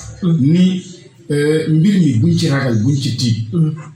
ni 0.40 0.82
mbir 1.70 1.94
mi 2.00 2.14
buñ 2.20 2.36
ci 2.38 2.48
ragal 2.48 2.82
buñ 2.82 2.96
ci 2.96 3.16
tiit. 3.16 3.46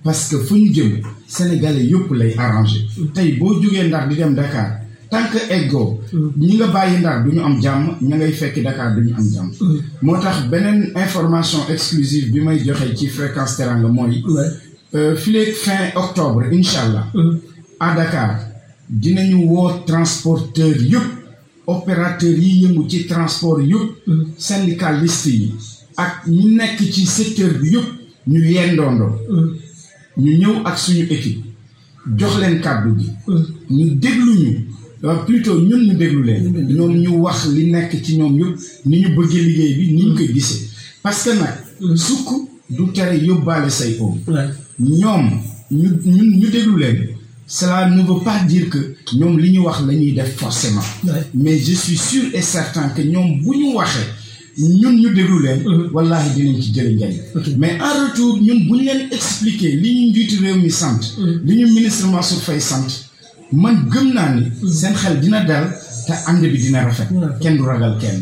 Parce 0.05 0.29
que 0.29 0.39
fu 0.39 0.55
ñu 0.55 0.73
jëm 0.75 1.01
sénégalais 1.29 1.85
yëpp 1.85 2.13
lay 2.13 2.35
arrangé 2.39 2.81
tey 3.15 3.33
boo 3.33 3.61
jógee 3.63 3.89
Ndar 3.89 4.09
di 4.09 4.17
dem 4.17 4.35
Dakar 4.35 4.81
tant 5.13 5.27
que 5.33 5.41
eggoo 5.57 6.01
ñi 6.39 6.55
nga 6.57 6.67
bàyyi 6.75 6.99
Ndar 7.01 7.23
du 7.25 7.31
ñu 7.37 7.43
am 7.45 7.61
jàmm 7.63 7.85
ña 8.09 8.17
ngay 8.17 8.33
fekki 8.41 8.61
Dakar 8.63 8.95
du 8.95 9.01
ñu 9.07 9.13
am 9.19 9.27
jàmm. 9.35 9.51
Moo 10.03 10.17
tax 10.23 10.37
beneen 10.51 10.81
information 11.05 11.61
exclusive 11.75 12.31
bi 12.33 12.41
may 12.41 12.59
joxe 12.65 12.95
ci 12.97 13.07
fréquence 13.09 13.57
teranga 13.57 13.89
mooy 13.89 14.23
fileeg 15.23 15.53
fin 15.65 15.93
octobre 16.03 16.45
incha 16.53 16.81
allah 16.85 17.07
à 17.81 17.95
Dakar 17.95 18.31
dinañu 18.89 19.39
woo 19.51 19.71
transporteur 19.87 20.77
yëpp 20.93 21.09
opérateur 21.67 22.37
yi 22.45 22.63
yëngu 22.65 22.89
ci 22.91 23.07
transport 23.07 23.61
yëpp 23.61 23.87
syndicaliste 24.39 25.27
yi 25.43 25.55
ak 25.97 26.27
ñi 26.27 26.55
nekk 26.57 26.79
ci 26.93 27.05
secteur 27.07 27.53
bi 27.61 27.69
yëpp 27.75 27.89
ñu 28.29 28.41
yendoondo 28.55 29.09
ñu 30.17 30.33
ñëw 30.41 30.55
ak 30.65 30.77
suñu 30.79 31.05
équipe 31.11 31.45
jox 32.19 32.35
leen 32.41 32.61
kàddu 32.61 32.91
gi. 32.99 33.11
Ñu 33.71 33.85
déglu 34.03 34.33
ñu 34.43 34.53
plutôt 35.27 35.59
ñun 35.61 35.83
ñu 35.87 35.95
déglu 35.97 36.23
leen. 36.23 36.67
ñoom 36.69 36.97
ñu 37.03 37.09
wax 37.23 37.47
li 37.55 37.71
nekk 37.71 38.03
ci 38.05 38.17
ñoom 38.19 38.39
yëpp 38.39 38.59
ni 38.87 39.01
ñu 39.01 39.09
bëggee 39.17 39.43
liggéey 39.43 39.75
bi 39.75 39.93
ni 39.95 40.03
ñu 40.07 40.15
koy 40.15 40.29
gisee. 40.33 40.69
Parce 41.03 41.25
que 41.25 41.31
nag 41.31 41.97
sukk 41.97 42.29
du 42.71 42.93
tere 42.93 43.17
yóbbaale 43.19 43.71
say 43.71 43.97
oom. 44.01 44.19
Ñoom 44.79 45.31
ñu 45.71 45.89
ñun 46.05 46.39
ñu 46.39 46.49
déglu 46.51 46.77
leen. 46.79 47.09
Cela 47.47 47.91
ne 47.91 48.03
veut 48.03 48.23
pas 48.25 48.39
dire 48.45 48.71
que 48.71 48.95
ñoom 49.15 49.39
li 49.39 49.51
ñu 49.51 49.59
wax 49.65 49.81
la 49.87 49.93
ñuy 49.95 50.13
def 50.13 50.37
forcément. 50.37 50.81
Mais 51.35 51.59
je 51.59 51.73
suis 51.75 51.97
sûr 51.99 52.23
et 52.33 52.41
certain 52.43 52.89
que 52.91 53.03
ñoom 53.03 53.41
bu 53.43 53.57
ñu 53.59 53.75
waxee 53.75 54.07
ñun 54.59 54.93
ñu 55.01 55.11
déglu 55.13 55.43
leen. 55.43 55.61
Wallahi 55.93 56.31
dinañ 56.37 56.61
ci 56.63 56.73
jële 56.73 56.95
njariñ. 56.95 57.19
Mais 57.59 57.77
en 57.81 58.07
retour 58.07 58.39
ñun 58.41 58.61
bu 58.69 58.77
ñu 58.77 58.85
leen 58.85 59.09
expliquer 59.11 59.73
li 59.77 59.91
ñu 60.07 60.11
njiitu 60.13 60.37
réew 60.45 60.59
mi 60.63 60.71
sant 60.71 61.01
li 61.45 61.57
ñu 61.57 61.67
ministre 61.75 62.07
Mansour 62.07 62.41
Faye 62.41 62.61
sant 62.61 62.87
man 63.53 63.77
gëm 63.93 64.13
naa 64.15 64.35
ni 64.35 64.43
seen 64.71 64.95
xel 64.95 65.21
dina 65.21 65.45
dal 65.45 65.67
te 66.07 66.13
ànd 66.29 66.41
bi 66.53 66.59
dina 66.59 66.85
rafet. 66.85 67.09
Kenn 67.41 67.57
du 67.57 67.63
ragal 67.65 67.97
kenn. 68.01 68.19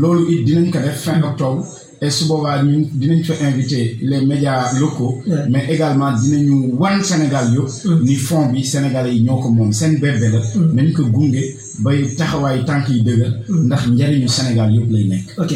Loolu 0.00 0.28
it 0.32 0.44
dinañ 0.46 0.70
ko 0.70 0.78
def 0.80 0.98
fin 1.04 1.22
octobre. 1.22 1.64
Et 2.04 2.10
su 2.10 2.24
boobaa 2.26 2.62
ñun 2.64 2.88
dinañ 3.00 3.22
fa 3.22 3.34
inviter 3.48 3.96
les 4.02 4.22
médias 4.26 4.72
locaux. 4.80 5.22
Mais 5.48 5.66
également 5.70 6.12
dinañu 6.12 6.72
wan 6.80 7.00
Sénégal 7.02 7.46
yëpp 7.54 8.02
ni 8.02 8.16
fond 8.16 8.46
bi 8.52 8.64
Sénégalais 8.64 9.14
yi 9.14 9.22
ñoo 9.22 9.38
ko 9.40 9.50
moom. 9.50 9.72
Seen 9.72 9.98
bébé 10.00 10.28
la. 10.34 10.40
Nañ 10.74 10.92
ko 10.92 11.04
gunge 11.04 11.42
bay 11.84 11.98
taxawaay 12.18 12.64
tànk 12.68 12.88
yi 12.88 13.02
dëgër 13.06 13.32
ndax 13.48 13.82
njariñu 13.88 14.28
Sénégal 14.28 14.70
yëpp 14.74 14.90
lay 14.94 15.04
nekk. 15.12 15.26
Ok 15.42 15.52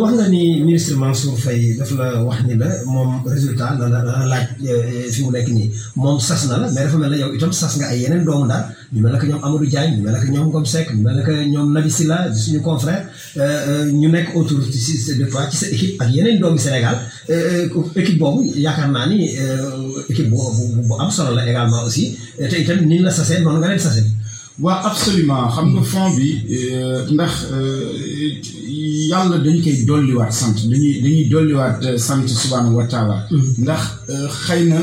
wax 0.00 0.12
nga 0.16 0.28
ni 0.28 0.60
ministre 0.62 0.96
Mansour 0.96 1.38
Faye 1.38 1.76
daf 1.78 1.90
la 1.98 2.22
wax 2.24 2.40
ni 2.46 2.54
la 2.56 2.66
moom 2.86 3.10
résultat 3.26 3.76
la 3.78 3.86
la 3.88 4.26
laaj 4.32 4.46
fi 5.12 5.20
mu 5.24 5.30
nekk 5.30 5.48
nii. 5.56 5.70
Moom 5.96 6.18
sas 6.20 6.42
na 6.48 6.56
la 6.58 6.66
mais 6.70 6.84
dafa 6.84 6.96
mel 6.98 7.10
ne 7.10 7.16
yow 7.22 7.32
itam 7.34 7.52
sas 7.52 7.76
nga 7.78 7.86
ay 7.92 8.00
yeneen 8.02 8.24
doomu 8.24 8.46
daal 8.48 8.64
ñu 8.92 9.00
mel 9.02 9.12
ne 9.12 9.18
que 9.18 9.26
ñoom 9.26 9.42
Amadou 9.44 9.66
Diagne 9.66 9.96
ñu 9.96 10.02
mel 10.02 10.14
ne 10.14 10.20
que 10.20 10.30
ñoom 10.32 10.46
Ngom 10.48 10.64
Seck 10.66 10.86
ñu 10.94 11.02
mel 11.02 11.16
ne 11.16 11.22
que 11.22 11.34
ñoom 11.52 11.72
Nabi 11.72 11.90
Silla 11.90 12.28
di 12.28 12.38
suñu 12.40 12.60
confrère. 12.62 13.02
Ñu 14.00 14.08
nekk 14.08 14.34
autour 14.36 14.60
ci 14.72 15.14
de 15.18 15.24
toi 15.26 15.42
ci 15.50 15.56
sa 15.56 15.66
équipe 15.68 16.00
ak 16.00 16.08
yeneen 16.14 16.38
doomi 16.40 16.58
Sénégal. 16.58 16.96
Équipe 17.96 18.18
boobu 18.18 18.42
yaakaar 18.56 18.90
naa 18.90 19.06
ni 19.08 19.18
équipe 20.08 20.30
bu 20.30 20.36
am 20.98 21.10
solo 21.10 21.34
la 21.34 21.48
également 21.48 21.82
aussi. 21.84 22.16
Te 22.38 22.56
itam 22.56 22.80
ni 22.86 22.98
la 22.98 23.10
sasee 23.10 23.40
noonu 23.42 23.58
nga 23.60 23.68
leen 23.68 23.78
sasee. 23.78 24.04
Waaw 24.60 24.86
absolument. 24.90 25.48
Xam 25.54 25.66
nga 25.74 25.82
fond 25.92 26.10
bi 26.16 26.28
ndax 27.14 27.32
yàlla 29.10 29.36
dañ 29.44 29.58
koy 29.64 29.76
dolliwaat 29.88 30.32
sant. 30.32 30.56
Dañuy 30.70 31.00
dañuy 31.02 31.24
dolliwaat 31.32 31.98
sant 31.98 32.26
subhanahu 32.28 32.76
wa 32.78 32.86
taala. 32.92 33.16
Ndax 33.58 33.82
xëy 34.46 34.64
na 34.72 34.80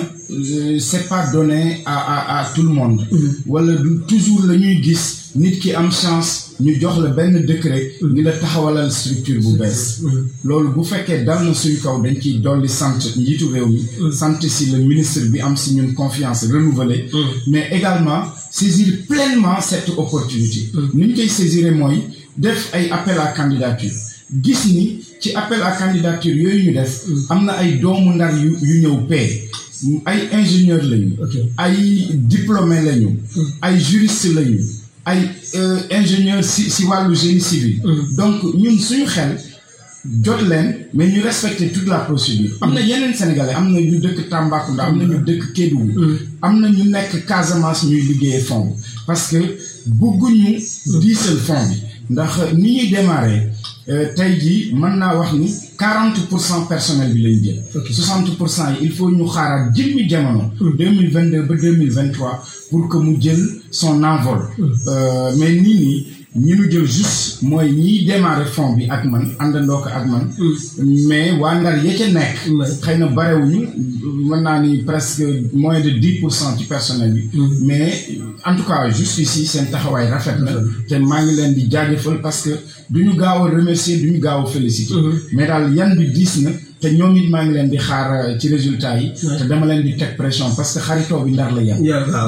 c'est 0.80 1.08
pas 1.08 1.32
donné 1.32 1.82
à 1.86 1.96
à 2.16 2.40
à 2.40 2.46
tout 2.54 2.64
le 2.64 2.70
monde. 2.70 3.00
Wala 3.46 3.76
du 3.76 4.00
toujours 4.08 4.44
la 4.46 4.56
ñuy 4.58 4.82
gis 4.84 5.32
nit 5.36 5.60
ki 5.60 5.74
am 5.74 5.90
chance 5.92 6.47
ñu 6.60 6.74
jox 6.80 6.98
la 7.04 7.10
benn 7.10 7.46
décret 7.46 7.94
ni 8.02 8.22
la 8.24 8.32
taxawalal 8.32 8.92
structure 8.92 9.40
bu 9.42 9.58
bees. 9.58 10.02
Loolu 10.44 10.70
bu 10.76 10.84
fekkee 10.84 11.24
dal 11.24 11.46
na 11.46 11.54
suñu 11.54 11.78
kaw 11.84 12.02
dañ 12.02 12.16
ciy 12.22 12.40
dolli 12.40 12.68
sant 12.70 12.98
njiitu 13.16 13.46
réew 13.54 13.68
mi. 13.68 13.82
Sant 14.12 14.40
si 14.42 14.66
le 14.72 14.80
ministre 14.80 15.22
bi 15.32 15.40
am 15.40 15.56
si 15.56 15.76
ñun 15.76 15.94
confiance 15.94 16.46
renouvelée. 16.52 17.06
Mais 17.48 17.70
également 17.72 18.24
saisir 18.52 18.88
pleinement 19.08 19.60
cette 19.62 19.90
opportunité. 19.98 20.72
Ni 20.94 21.08
ñu 21.08 21.14
koy 21.16 21.30
saisir 21.30 21.72
mooy 21.76 22.02
def 22.38 22.70
ay 22.74 22.90
appel 22.90 23.20
à 23.20 23.28
candidature. 23.28 23.92
Gis 24.44 24.74
ni 24.74 25.00
ci 25.20 25.34
appel 25.36 25.62
à 25.62 25.72
candidature 25.72 26.36
yooyu 26.36 26.64
ñu 26.72 26.74
def 26.74 27.04
am 27.30 27.46
na 27.46 27.54
ay 27.60 27.78
doomu 27.80 28.16
ndar 28.16 28.34
yu 28.36 28.58
yu 28.62 28.82
ñëw 28.82 28.98
paie 29.08 29.50
ay 30.06 30.20
ingénieur 30.34 30.82
lañu. 30.84 31.12
Ay 31.58 32.08
diplômé 32.16 32.82
lañu. 32.82 33.10
Ay 33.62 33.80
juriste 33.80 34.34
lañu 34.34 34.58
ay 35.08 35.20
ingénieur 35.92 36.44
si 36.44 36.70
si 36.70 36.84
wàllu 36.86 37.16
génie 37.16 37.40
civil. 37.42 37.82
Donc 38.18 38.44
ñun 38.44 38.78
suñu 38.78 39.06
xel 39.08 39.32
jot 40.24 40.42
leen 40.50 40.68
mais 40.94 41.08
ñu 41.08 41.22
respecter 41.22 41.70
toute 41.72 41.88
la 41.88 42.00
procédure. 42.00 42.58
Am 42.62 42.74
na 42.74 42.82
yeneen 42.82 43.14
sénégalais 43.14 43.54
am 43.54 43.72
na 43.74 43.80
ñu 43.80 44.00
dëkk 44.00 44.30
Tambacounda 44.30 44.84
am 44.84 44.98
na 44.98 45.06
ñu 45.06 45.18
dëkk 45.28 45.54
Kédougou. 45.54 46.02
Am 46.42 46.60
na 46.60 46.68
ñu 46.70 46.84
nekk 46.90 47.26
Casamance 47.26 47.84
ñuy 47.86 48.02
liggéeyee 48.02 48.42
fond 48.42 48.76
parce 49.06 49.28
que 49.30 49.40
bëgguñu 49.86 50.60
diisal 51.02 51.38
fond 51.48 51.66
bi 51.70 51.78
ndax 52.10 52.54
ni 52.54 52.70
ñuy 52.76 52.88
démarrer 52.90 53.42
tey 54.16 54.34
jii 54.42 54.74
mën 54.74 54.96
naa 54.98 55.16
wax 55.18 55.34
ni 55.34 55.50
quarante 55.78 56.20
pour 56.30 56.40
cent 56.42 56.62
personnel 56.66 57.14
bi 57.14 57.22
lañ 57.24 57.44
jël. 57.44 57.64
Soixante 57.92 58.38
pour 58.38 58.50
cent 58.50 58.70
yi 58.72 58.78
il 58.88 58.92
faut 58.92 59.10
ñu 59.10 59.26
xaaraat 59.28 59.72
jëmmi 59.76 60.10
jamono. 60.10 60.44
Deux 60.78 60.90
mille 60.90 61.10
vingt 61.12 61.30
deux 61.32 61.44
ba 61.44 61.56
deux 61.56 61.76
mille 61.76 61.92
vingt 61.92 62.12
trois 62.12 62.42
pour 62.70 62.88
que 62.90 62.98
mu 62.98 63.18
jël 63.22 63.40
son 63.72 64.04
envol. 64.04 64.42
Mais 65.38 65.52
nii 65.64 65.80
nii 65.84 66.08
ñi 66.38 66.54
ñu 66.54 66.70
jël 66.72 66.86
juste 66.86 67.42
mooy 67.42 67.72
ñiy 67.72 68.06
démarrer 68.06 68.46
fond 68.46 68.76
bi 68.78 68.86
ak 68.90 69.06
man 69.06 69.26
àndandoo 69.40 69.82
ko 69.84 69.90
ak 69.90 70.06
man. 70.06 70.24
Mais 71.08 71.32
waa 71.40 71.60
Ndar 71.60 71.84
ya 71.86 71.94
ca 71.98 72.08
nekk 72.08 72.38
xëy 72.84 72.98
na 73.00 73.08
barewuñu 73.08 73.62
mën 74.30 74.42
naa 74.44 74.60
ni 74.62 74.78
presque 74.84 75.24
moins 75.54 75.80
de 75.82 75.90
dix 75.92 76.20
pour 76.20 76.32
cent 76.32 76.56
ci 76.58 76.66
personnel 76.66 77.14
bi. 77.14 77.30
Mais 77.66 77.92
en 78.46 78.56
tout 78.56 78.64
cas 78.64 78.90
juste 78.90 79.18
ici 79.20 79.46
seen 79.46 79.66
taxawaay 79.72 80.10
rafet 80.10 80.38
na. 80.40 80.52
Te 80.88 80.96
maa 81.00 81.24
ngi 81.24 81.36
leen 81.36 81.54
di 81.54 81.70
jaajëfal 81.72 82.22
parce 82.22 82.42
que 82.44 82.54
du 82.90 83.04
ñu 83.06 83.14
gaaw 83.18 83.46
a 83.46 83.50
remercier 83.50 83.98
du 83.98 84.12
ñu 84.12 84.20
gaaw 84.20 84.44
a 84.44 84.46
féliciter. 84.46 84.96
Mais 85.34 85.48
daal 85.48 85.74
yan 85.76 85.96
bi 85.96 86.08
diis 86.12 86.42
na 86.44 86.52
te 86.82 86.88
ñoom 86.98 87.16
it 87.18 87.30
maa 87.30 87.44
ngi 87.44 87.54
leen 87.54 87.70
di 87.70 87.78
xaar 87.78 88.38
ci 88.40 88.48
résultat 88.56 88.96
yi. 89.00 89.12
Te 89.40 89.46
dama 89.50 89.66
leen 89.66 89.82
di 89.84 89.96
teg 89.96 90.16
pression 90.16 90.48
parce 90.56 90.74
que 90.76 90.80
xaritoo 90.88 91.24
bi 91.26 91.32
ndar 91.32 91.52
la 91.54 91.62
yem. 91.62 91.78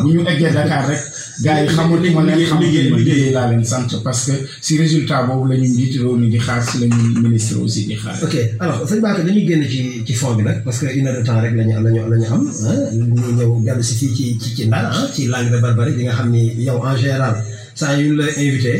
Bu 0.03 0.09
ñu 0.13 0.21
eggee 0.31 0.51
Dakar 0.57 0.87
rek 0.89 1.01
gars 1.43 1.61
yi 1.61 1.67
xamatuma 1.75 2.21
leen 2.23 2.45
xamatuma 2.49 2.97
liggéey 2.97 3.31
laa 3.31 3.47
leen 3.51 3.63
sant 3.63 3.87
parce 4.03 4.25
que 4.27 4.33
si 4.61 4.77
résultat 4.77 5.23
boobu 5.27 5.47
la 5.51 5.55
ñu 5.57 5.67
njiit 5.67 5.93
réew 6.01 6.15
mi 6.17 6.27
di 6.29 6.37
xaar 6.39 6.61
si 6.67 6.79
la 6.81 6.87
ñu 6.87 7.19
ministre 7.21 7.57
aussi 7.61 7.85
di 7.85 7.95
xaar. 7.95 8.15
Ok 8.23 8.35
alors 8.59 8.87
sëñ 8.89 8.99
Bakar 9.01 9.23
dañuy 9.25 9.45
génn 9.47 9.63
ci 9.69 10.03
ci 10.05 10.13
fond 10.13 10.33
bi 10.35 10.43
nag 10.43 10.63
parce 10.63 10.79
que 10.79 10.87
une 10.97 11.07
heure 11.07 11.19
de 11.21 11.25
temps 11.25 11.39
rek 11.41 11.53
la 11.55 11.63
ñu 11.63 11.75
am 11.77 11.87
ñu 11.87 13.31
ñëw 13.37 13.65
jàll 13.65 13.83
si 13.83 13.93
fii 13.99 14.13
ci 14.15 14.37
ci 14.41 14.55
ci 14.55 14.67
ndar 14.67 14.85
ci 15.13 15.27
langue 15.27 15.51
de 15.51 15.57
barbarie 15.59 15.93
bi 15.97 16.03
nga 16.03 16.13
xam 16.13 16.29
ni 16.31 16.43
yow 16.67 16.79
en 16.83 16.95
général 16.97 17.35
saa 17.75 17.95
yu 17.97 18.15
la 18.15 18.25
invité 18.37 18.73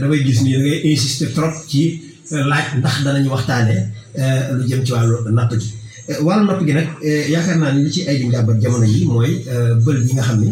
damay 0.00 0.24
gis 0.24 0.40
ni 0.42 0.52
da 0.54 0.58
ngay 0.58 0.80
insister 0.92 1.28
trop 1.32 1.52
ci 1.68 2.02
laaj 2.30 2.66
ndax 2.78 2.94
danañu 3.04 3.30
waxtaanee 3.34 3.82
lu 4.56 4.62
jëm 4.68 4.82
ci 4.86 4.92
wàllu 4.92 5.16
napp 5.36 5.52
gi. 5.60 5.68
Wàllu 6.26 6.44
napp 6.46 6.60
gi 6.66 6.72
nag 6.78 6.88
yaakaar 7.32 7.56
naa 7.58 7.72
ni 7.74 7.80
li 7.84 7.90
ci 7.94 8.00
ay 8.08 8.16
di 8.18 8.24
njàmbat 8.26 8.56
jamono 8.62 8.84
yi 8.84 9.04
mooy 9.04 9.32
bël 9.84 9.98
yi 10.06 10.12
nga 10.14 10.22
xam 10.22 10.38
ni 10.40 10.48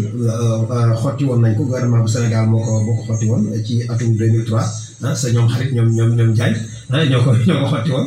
xotti 1.02 1.24
woon 1.28 1.40
nañ 1.42 1.54
ko 1.56 1.62
gouvernement 1.64 2.02
bu 2.04 2.08
Sénégal 2.14 2.46
moo 2.50 2.60
ko 2.66 2.72
moo 2.86 3.02
xotti 3.06 3.26
woon 3.30 3.42
ci 3.66 3.74
atum 3.88 4.10
2003 4.16 4.62
ah 5.04 5.14
sa 5.14 5.26
ñoom 5.30 5.46
ñoom 5.74 5.88
ñoom 5.96 6.10
ñoom 6.16 6.30
Diagne 6.34 6.58
ah 6.90 6.98
ko 7.24 7.30
ñoo 7.46 7.60
ko 7.62 7.66
xotti 7.74 7.90
woon. 7.94 8.06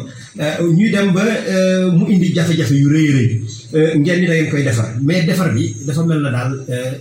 Ñuy 0.77 0.89
dem 0.91 1.11
ba 1.15 1.23
mu 1.97 2.03
indi 2.13 2.33
jafe-jafe 2.35 2.75
yu 2.81 2.87
rëy 2.89 3.07
rëy 3.15 3.29
ngeen 3.99 4.19
ni 4.21 4.27
da 4.27 4.35
koy 4.51 4.63
defar 4.63 4.87
mais 5.01 5.23
defar 5.27 5.49
bi 5.55 5.75
dafa 5.87 6.01
mel 6.03 6.19
na 6.21 6.29
daal 6.35 6.51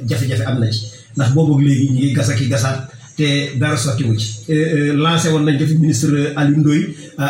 jafe-jafe 0.09 0.45
am 0.47 0.59
na 0.61 0.67
ci 0.71 0.83
ndax 1.17 1.31
boobu 1.35 1.59
léegi 1.63 1.87
ñu 1.95 1.99
ngi 1.99 2.45
i 2.45 2.49
gasaat 2.49 2.79
te 3.21 3.29
dara 3.61 3.77
sottiwu 3.85 4.15
ci 4.21 4.29
lancé 5.05 5.29
woon 5.33 5.45
nañ 5.47 5.57
ko 5.59 5.65
fi 5.71 5.75
ministre 5.85 6.19
Aliou 6.41 6.59
Ndoye 6.61 6.83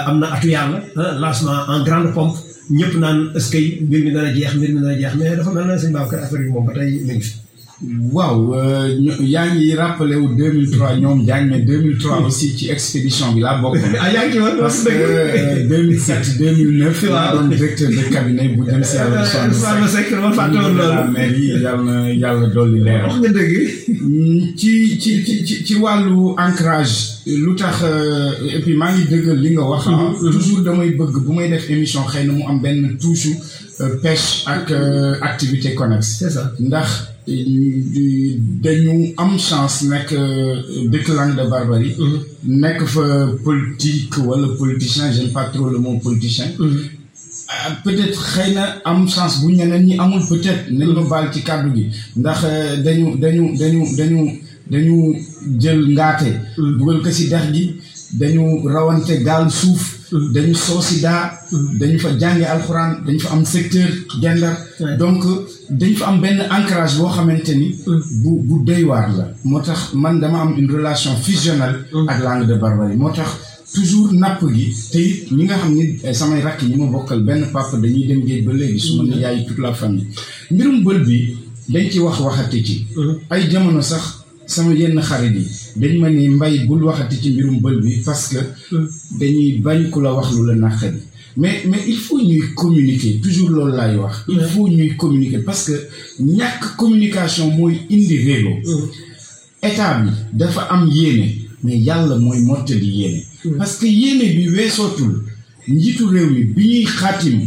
am 0.09 0.16
na 0.20 0.26
atu 0.35 0.48
yàlla 0.55 0.79
lancement 1.22 1.61
en 1.72 1.81
grande 1.88 2.11
pompe 2.16 2.38
ñëpp 2.79 2.94
naan 3.03 3.18
est-ce 3.37 3.50
que 3.53 3.61
mbir 3.85 4.00
mi 4.05 4.11
dana 4.16 4.31
jeex 4.37 4.53
mbir 4.59 4.70
mi 4.74 4.81
dana 4.85 4.94
jeex 5.00 5.14
mais 5.18 5.37
dafa 5.37 5.50
mel 5.57 5.66
na 5.66 5.76
sëñ 5.83 5.92
Babacar 5.96 6.20
affaire 6.24 6.42
bi 6.44 6.50
moom 6.55 6.66
ba 6.66 6.72
tey 6.76 6.90
mi. 7.07 7.16
Waaw 8.12 8.52
yaa 9.24 9.46
ngi 9.54 9.74
rappelé 9.74 10.16
wu 10.16 10.28
2003 10.36 11.00
ñoom 11.00 11.24
jàng 11.26 11.48
mais 11.48 11.60
2003 11.64 12.26
aussi 12.26 12.52
ci 12.56 12.68
expédition 12.70 13.32
bi 13.32 13.40
laa 13.40 13.56
bokk. 13.62 13.76
ah 14.00 14.10
yaa 14.12 14.28
ngi 14.28 14.38
woon 14.38 14.56
parce 14.60 14.84
que 14.84 15.66
2007 15.66 16.36
2009. 16.38 17.02
laa 17.08 17.32
doon 17.36 17.48
directeur 17.48 17.88
de 17.88 18.02
cabinet 18.12 18.48
bu 18.48 18.64
dem 18.66 18.84
si 18.84 18.96
yàlla. 18.96 19.22
Ousmane 19.48 19.88
Seck 19.88 20.10
dama 20.10 20.30
fàtte 20.32 20.56
woon 20.60 20.74
loolu. 20.76 21.10
mais 21.12 21.30
yàlla 21.32 21.82
na 21.82 22.12
yàlla 22.12 22.46
dolli 22.54 22.80
leer. 22.84 23.02
wax 23.06 23.16
nga 23.20 23.28
dëgg. 23.38 23.54
ci 24.56 25.00
ci 25.00 25.24
ci 25.46 25.64
ci 25.64 25.74
wàllu 25.76 26.34
ancrage 26.36 26.96
lu 27.26 27.54
tax 27.56 27.76
et 28.54 28.60
puis 28.60 28.74
maa 28.76 28.92
ngi 28.92 29.04
dëggal 29.08 29.38
li 29.40 29.50
nga 29.54 29.62
wax. 29.70 29.84
toujours 30.32 30.60
damay 30.60 30.90
bëgg 30.90 31.14
bu 31.24 31.32
may 31.32 31.48
def 31.48 31.70
émission 31.70 32.04
xëy 32.04 32.26
na 32.26 32.32
mu 32.34 32.42
am 32.46 32.60
benn 32.60 32.98
touche 33.00 33.28
pêche 34.02 34.44
ak 34.46 34.70
activité 35.22 35.74
connexe. 35.74 36.16
c'est 36.18 36.28
ça 36.30 36.52
ndax. 36.60 37.09
Dañu 37.26 39.12
am 39.16 39.38
chance 39.38 39.85
nekk 39.85 40.11
dëkk 40.92 41.09
langue 41.09 41.37
de 41.37 41.48
barbarie. 41.48 41.94
Nekk 42.44 42.85
fa 42.87 43.02
politique 43.44 44.16
wala 44.24 44.48
politicien 44.59 45.12
j'aime 45.12 45.33
pas 45.33 45.44
trop 45.52 45.68
le 45.68 45.78
mot 45.78 45.98
politicien. 45.98 46.46
Peut-être 47.85 48.20
xëy 48.33 48.54
na 48.54 48.80
am 48.85 49.09
chance 49.09 49.40
bu 49.40 49.52
ñeneen 49.52 49.85
ñi 49.87 49.98
amul 49.98 50.22
peut-être. 50.28 50.70
Nañ 50.70 50.92
ma 50.94 51.02
baal 51.09 51.33
ci 51.33 51.42
kàddu 51.42 51.74
gi. 51.74 51.87
Ndax 52.16 52.40
dañu 52.85 53.16
dañu 53.18 53.56
dañu 53.59 53.85
dañu 53.96 54.38
dañu 54.70 55.16
jël 55.59 55.80
ngaate. 55.92 56.30
Dugal 56.56 57.02
ko 57.02 57.11
ci 57.11 57.28
dex 57.28 57.52
gi. 57.52 57.76
Dañu 58.18 58.66
rawante 58.68 59.22
gaal 59.22 59.50
suuf 59.50 59.99
dañu 60.12 60.54
soosi 60.54 61.00
daa 61.00 61.32
dañu 61.78 61.98
fa 61.98 62.08
jànge 62.18 62.44
alxuraan 62.44 62.92
dañu 63.06 63.18
fa 63.20 63.30
am 63.34 63.44
secteur 63.44 63.88
gendar 64.22 64.56
donc 64.98 65.22
dañu 65.70 65.94
fa 65.96 66.06
am 66.08 66.20
benn 66.20 66.40
ancrage 66.50 66.96
boo 66.98 67.08
xamante 67.08 67.52
ni 67.54 67.74
bu 68.22 68.30
bu 68.46 68.64
doy 68.64 68.82
waar 68.84 69.08
la. 69.16 69.24
Moo 69.44 69.60
tax 69.60 69.92
man 69.94 70.18
dama 70.20 70.40
am 70.42 70.54
une 70.58 70.70
relation 70.70 71.14
fusionnelle 71.16 71.76
ak 72.08 72.18
langue 72.22 72.46
de 72.46 72.54
barbarie 72.54 72.96
moo 72.96 73.10
tax 73.10 73.30
toujours 73.74 74.12
napp 74.12 74.40
gi 74.54 74.66
te 74.92 74.98
it 74.98 75.30
ñi 75.32 75.44
nga 75.44 75.56
xam 75.56 75.74
ni 75.74 75.84
samay 76.12 76.40
rakk 76.42 76.62
ñi 76.62 76.76
ma 76.76 76.86
bokkal 76.86 77.20
benn 77.22 77.46
papa 77.52 77.76
dañuy 77.76 78.06
dem 78.08 78.24
géej 78.26 78.44
ba 78.44 78.52
léegi 78.52 78.80
su 78.80 78.96
ma 78.96 79.02
ne 79.04 79.16
yaay 79.20 79.46
toute 79.46 79.58
la 79.60 79.72
famille. 79.72 80.06
Mbirum 80.50 80.82
bël 80.84 81.04
bi 81.04 81.36
dañ 81.68 81.88
ci 81.90 81.98
wax 82.00 82.18
waxati 82.20 82.64
ci. 82.64 82.86
Ay 83.30 83.48
jamono 83.50 83.80
sax 83.80 84.19
sama 84.50 84.74
yenn 84.74 85.00
xarit 85.08 85.34
yi. 85.40 85.46
dañ 85.80 85.94
ma 86.00 86.08
ni 86.10 86.28
mbay 86.28 86.54
bul 86.66 86.82
waxati 86.84 87.16
ci 87.22 87.30
mbirum 87.30 87.60
bël 87.60 87.80
bi 87.80 88.02
parce 88.04 88.28
que 88.30 88.40
dañuy 89.18 89.58
bañ 89.64 89.90
ku 89.90 90.00
la 90.00 90.12
wax 90.14 90.28
lu 90.36 90.46
la 90.46 90.54
naqari. 90.54 90.98
Mais 91.36 91.62
mais 91.70 91.82
il 91.86 91.96
faut 91.96 92.20
ñuy 92.20 92.42
communiquer 92.56 93.20
toujours 93.22 93.50
loolu 93.50 93.72
laay 93.76 93.96
wax. 93.96 94.24
Il 94.28 94.40
faut 94.40 94.68
ñuy 94.68 94.96
communiquer 94.96 95.38
parce 95.38 95.64
que 95.70 95.76
ñàkk 96.20 96.76
communication 96.76 97.50
mooy 97.56 97.76
indi 97.90 98.16
réew 98.18 98.48
état 99.62 100.00
bi 100.00 100.10
dafa 100.32 100.62
am 100.72 100.88
yéene 100.90 101.26
mais 101.62 101.78
yàlla 101.78 102.16
mooy 102.16 102.40
mottali 102.40 102.86
yéene. 103.00 103.22
Parce 103.58 103.76
que 103.76 103.86
yéene 103.86 104.34
bi 104.36 104.48
weesootul 104.48 105.22
njiitu 105.68 106.04
réew 106.08 106.30
mi 106.30 106.42
bi 106.44 106.62
ñuy 106.70 106.84
xaatim 106.86 107.38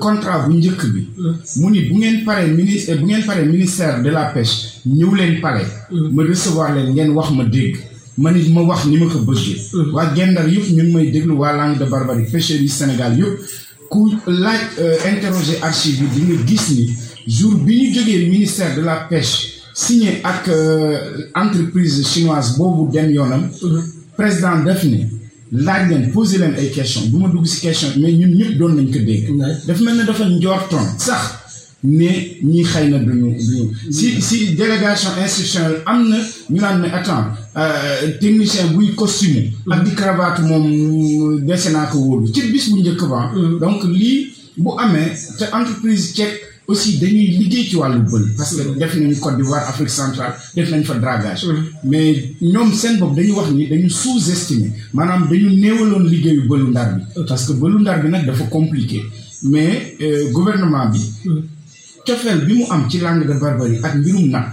contrat 0.00 0.46
bu 0.48 0.54
njëkk 0.56 0.82
bi. 0.92 1.08
Mu 1.56 1.70
ni 1.70 1.80
bu 1.88 1.98
ngeen 1.98 2.24
paree 2.24 2.48
ministre 2.54 2.94
bu 2.96 3.04
ngeen 3.06 3.24
paree 3.24 3.46
ministère 3.46 4.02
de 4.02 4.10
la 4.10 4.26
pêche 4.34 4.80
ñëw 4.86 5.14
leen 5.14 5.40
palais. 5.40 5.66
Ma 6.12 6.22
recevoir 6.22 6.74
leen 6.74 6.92
ngeen 6.94 7.10
wax 7.10 7.30
ma 7.30 7.44
dégg. 7.44 7.76
Ma 8.18 8.32
ni 8.32 8.48
ma 8.52 8.62
wax 8.62 8.86
ni 8.86 8.96
ma 8.98 9.06
ko 9.06 9.18
bëggee. 9.18 9.58
Waa 9.92 10.14
gendar 10.14 10.48
yëpp 10.48 10.70
ñu 10.70 10.82
ngi 10.82 10.92
may 10.92 11.10
déglu 11.10 11.32
waa 11.36 11.56
langue 11.56 11.78
de 11.78 11.84
barbarie 11.90 12.24
pêcheurs 12.30 12.60
yi 12.60 12.68
Sénégal 12.68 13.18
yëpp. 13.18 13.38
Ku 13.90 14.10
laaj 14.26 14.60
interroger 15.12 15.58
archive 15.62 16.02
yi 16.02 16.08
di 16.14 16.20
nga 16.32 16.44
gis 16.46 16.70
ni 16.74 16.90
jour 17.26 17.54
bi 17.64 17.76
ñu 17.80 17.94
jógee 17.94 18.28
ministère 18.28 18.74
de 18.76 18.82
la 18.82 19.06
pêche 19.08 19.60
signé 19.74 20.20
ak 20.24 20.48
entreprise 21.34 22.02
chinoise 22.06 22.56
boobu 22.58 22.90
dem 22.92 23.10
yoonam 23.10 23.48
président 24.16 24.62
def 24.64 24.82
ni 24.84 25.06
laaj 25.52 25.88
leen 25.90 26.10
posé 26.12 26.38
leen 26.38 26.54
ay 26.58 26.70
question 26.70 27.02
du 27.10 27.16
ma 27.18 27.28
dugg 27.28 27.46
si 27.46 27.60
question 27.60 27.88
mais 28.00 28.12
ñun 28.12 28.34
ñëpp 28.38 28.58
doon 28.58 28.74
nañ 28.74 28.86
ko 28.92 28.98
dégg. 28.98 29.30
Dafa 29.66 29.82
mel 29.84 29.96
ne 29.96 30.04
dafa 30.04 30.24
njortoon 30.28 30.86
sax 30.98 31.24
ne 31.84 32.08
ñii 32.42 32.64
xëy 32.64 32.88
na 32.90 32.98
duñu 32.98 33.36
duñu. 33.38 33.70
Si 33.90 34.20
si 34.20 34.54
délégation 34.54 35.10
institutionnelle 35.22 35.82
am 35.86 36.08
na 36.08 36.16
ñu 36.50 36.60
naan 36.60 36.80
mais 36.80 36.90
attends 36.92 37.26
technicien 38.20 38.66
buy 38.74 38.94
costume 38.94 39.52
ak 39.70 39.84
di 39.84 39.90
cravate 39.94 40.40
moom 40.42 41.40
dese 41.46 41.68
naa 41.70 41.86
ko 41.86 41.98
wóolu. 41.98 42.32
Ci 42.32 42.50
bis 42.52 42.70
bu 42.70 42.80
njëkk 42.80 43.02
ba 43.08 43.30
donc 43.60 43.84
lii 43.84 44.32
bu 44.56 44.70
amee 44.78 45.12
te 45.38 45.44
entreprise 45.54 46.12
tchèque 46.14 46.40
aussi 46.68 46.98
dañuy 46.98 47.26
liggéey 47.38 47.64
ci 47.70 47.76
wàllu 47.76 48.00
bël 48.02 48.24
parce 48.36 48.56
que 48.56 48.78
def 48.78 48.94
nañu 48.96 49.16
Côte 49.16 49.36
d'Ivoire 49.36 49.68
Afrique 49.68 49.90
centrale 49.90 50.34
def 50.54 50.70
nañ 50.70 50.82
fa 50.84 50.94
dragage. 50.94 51.46
Mais 51.84 52.34
ñoom 52.40 52.72
seen 52.72 52.98
bopp 52.98 53.14
dañu 53.16 53.32
wax 53.34 53.50
ni 53.52 53.66
dañu 53.68 53.88
sous-estimer 53.88 54.70
maanaam 54.94 55.28
dañu 55.30 55.48
néewaloon 55.50 56.04
liggéeyu 56.08 56.42
bëlu 56.48 56.70
ndar 56.70 56.94
bi. 56.96 57.02
Parce 57.28 57.44
que 57.46 57.52
bëlu 57.52 57.78
ndar 57.80 58.02
bi 58.02 58.08
nag 58.08 58.26
dafa 58.26 58.44
compliqué. 58.44 59.02
Mais 59.44 59.96
gouvernement 60.32 60.88
bi 60.90 61.00
cofeel 62.06 62.44
bi 62.46 62.54
mu 62.54 62.64
am 62.70 62.88
ci 62.90 62.98
langue 62.98 63.26
de 63.26 63.34
barbarie 63.38 63.80
ak 63.82 63.94
mbirum 63.96 64.28
napp 64.30 64.48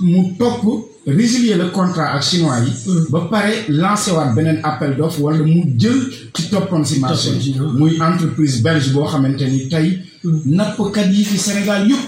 mu 0.00 0.34
topp 0.38 0.62
résilier 1.06 1.54
le 1.56 1.70
contrat 1.70 2.14
ak 2.16 2.22
chinois 2.22 2.60
yi 2.60 2.72
ba 3.10 3.20
pare 3.30 3.64
lancé 3.68 4.10
waat 4.10 4.34
beneen 4.34 4.58
appel 4.62 4.96
d'offre 4.96 5.20
wala 5.20 5.42
mu 5.42 5.62
jël 5.78 5.98
ci 6.34 6.48
toppoon 6.50 6.84
si 6.84 6.98
marché 7.00 7.30
muy 7.78 7.96
entreprise 8.00 8.60
belge 8.62 8.92
boo 8.92 9.04
xamante 9.06 9.42
ni 9.48 9.68
tey 9.68 9.98
nappkat 10.24 11.08
yi 11.12 11.24
fi 11.24 11.38
Sénégal 11.38 11.88
yëpp 11.88 12.04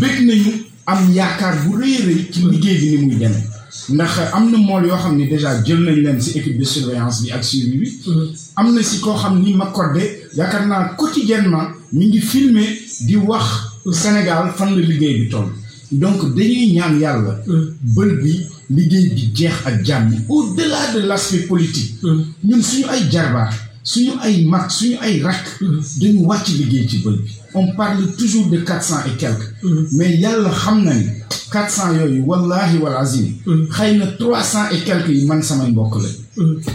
bëgg 0.00 0.18
nañu 0.26 0.52
am 0.86 1.10
yaakaar 1.14 1.54
bu 1.66 1.76
rëy 1.80 1.96
rëy 2.06 2.20
ci 2.32 2.40
liggéey 2.50 2.78
bi 2.78 2.90
ni 2.90 3.04
muy 3.06 3.16
demee. 3.16 3.44
ndax 3.90 4.18
am 4.32 4.50
na 4.50 4.58
mool 4.58 4.86
yoo 4.86 4.96
xam 4.96 5.16
ni 5.16 5.26
déjà 5.28 5.62
jël 5.64 5.80
nañ 5.80 5.96
leen 6.02 6.20
si 6.20 6.38
équipe 6.38 6.58
de 6.58 6.64
surveillance 6.64 7.22
bi 7.22 7.30
ak 7.30 7.44
suivi 7.44 7.78
bi. 7.78 7.88
Am 8.56 8.74
na 8.74 8.82
si 8.82 9.00
koo 9.00 9.14
xam 9.14 9.40
ni 9.42 9.56
yaakaar 10.36 10.66
naa 10.66 10.94
quotidiennement 10.96 11.68
mi 11.92 12.06
ngi 12.06 12.20
filmer 12.20 12.68
di 13.00 13.16
wax 13.16 13.44
Sénégal 13.92 14.52
fan 14.56 14.74
la 14.76 14.80
liggéey 14.82 15.18
bi 15.20 15.28
toll. 15.28 15.48
donc 15.92 16.34
dañuy 16.34 16.72
ñaan 16.74 16.98
yàlla. 17.00 17.40
Bël 17.82 18.20
bi 18.22 18.46
liggéey 18.70 19.08
bi 19.14 19.30
jeex 19.34 19.54
ak 19.64 19.84
jàmm 19.84 20.12
au-delà 20.28 20.92
de 20.94 21.00
l'aspect 21.06 21.46
politique. 21.46 21.94
Ñun 22.44 22.62
suñu 22.62 22.84
ay 22.90 23.10
jarbaar 23.10 23.50
suñu 23.90 24.12
ay 24.26 24.44
mag 24.52 24.66
suñu 24.76 24.96
ay 25.06 25.14
rakk 25.26 25.46
dañu 26.00 26.20
wàcc 26.28 26.46
liggéey 26.58 26.86
ci 26.90 26.98
bël 27.04 27.16
bi. 27.24 27.30
On 27.54 27.66
parle 27.80 28.02
toujours 28.18 28.46
de 28.50 28.58
quatre 28.58 28.84
cent 28.90 29.00
et 29.08 29.16
quelques. 29.16 29.48
Mais 29.96 30.16
yàlla 30.22 30.50
xam 30.62 30.84
na 30.84 30.92
ni 30.94 31.06
quatre 31.52 31.70
cent 31.76 31.90
yooyu 31.98 32.20
wallahi 32.28 32.76
wal 32.82 32.96
azim. 33.04 33.28
Xëy 33.74 33.96
na 33.98 34.06
trois 34.20 34.42
cent 34.42 34.66
et 34.74 34.80
quelques 34.86 35.08
yi 35.18 35.24
man 35.24 35.42
samay 35.42 35.70
mbokk 35.70 35.94
la 36.02 36.08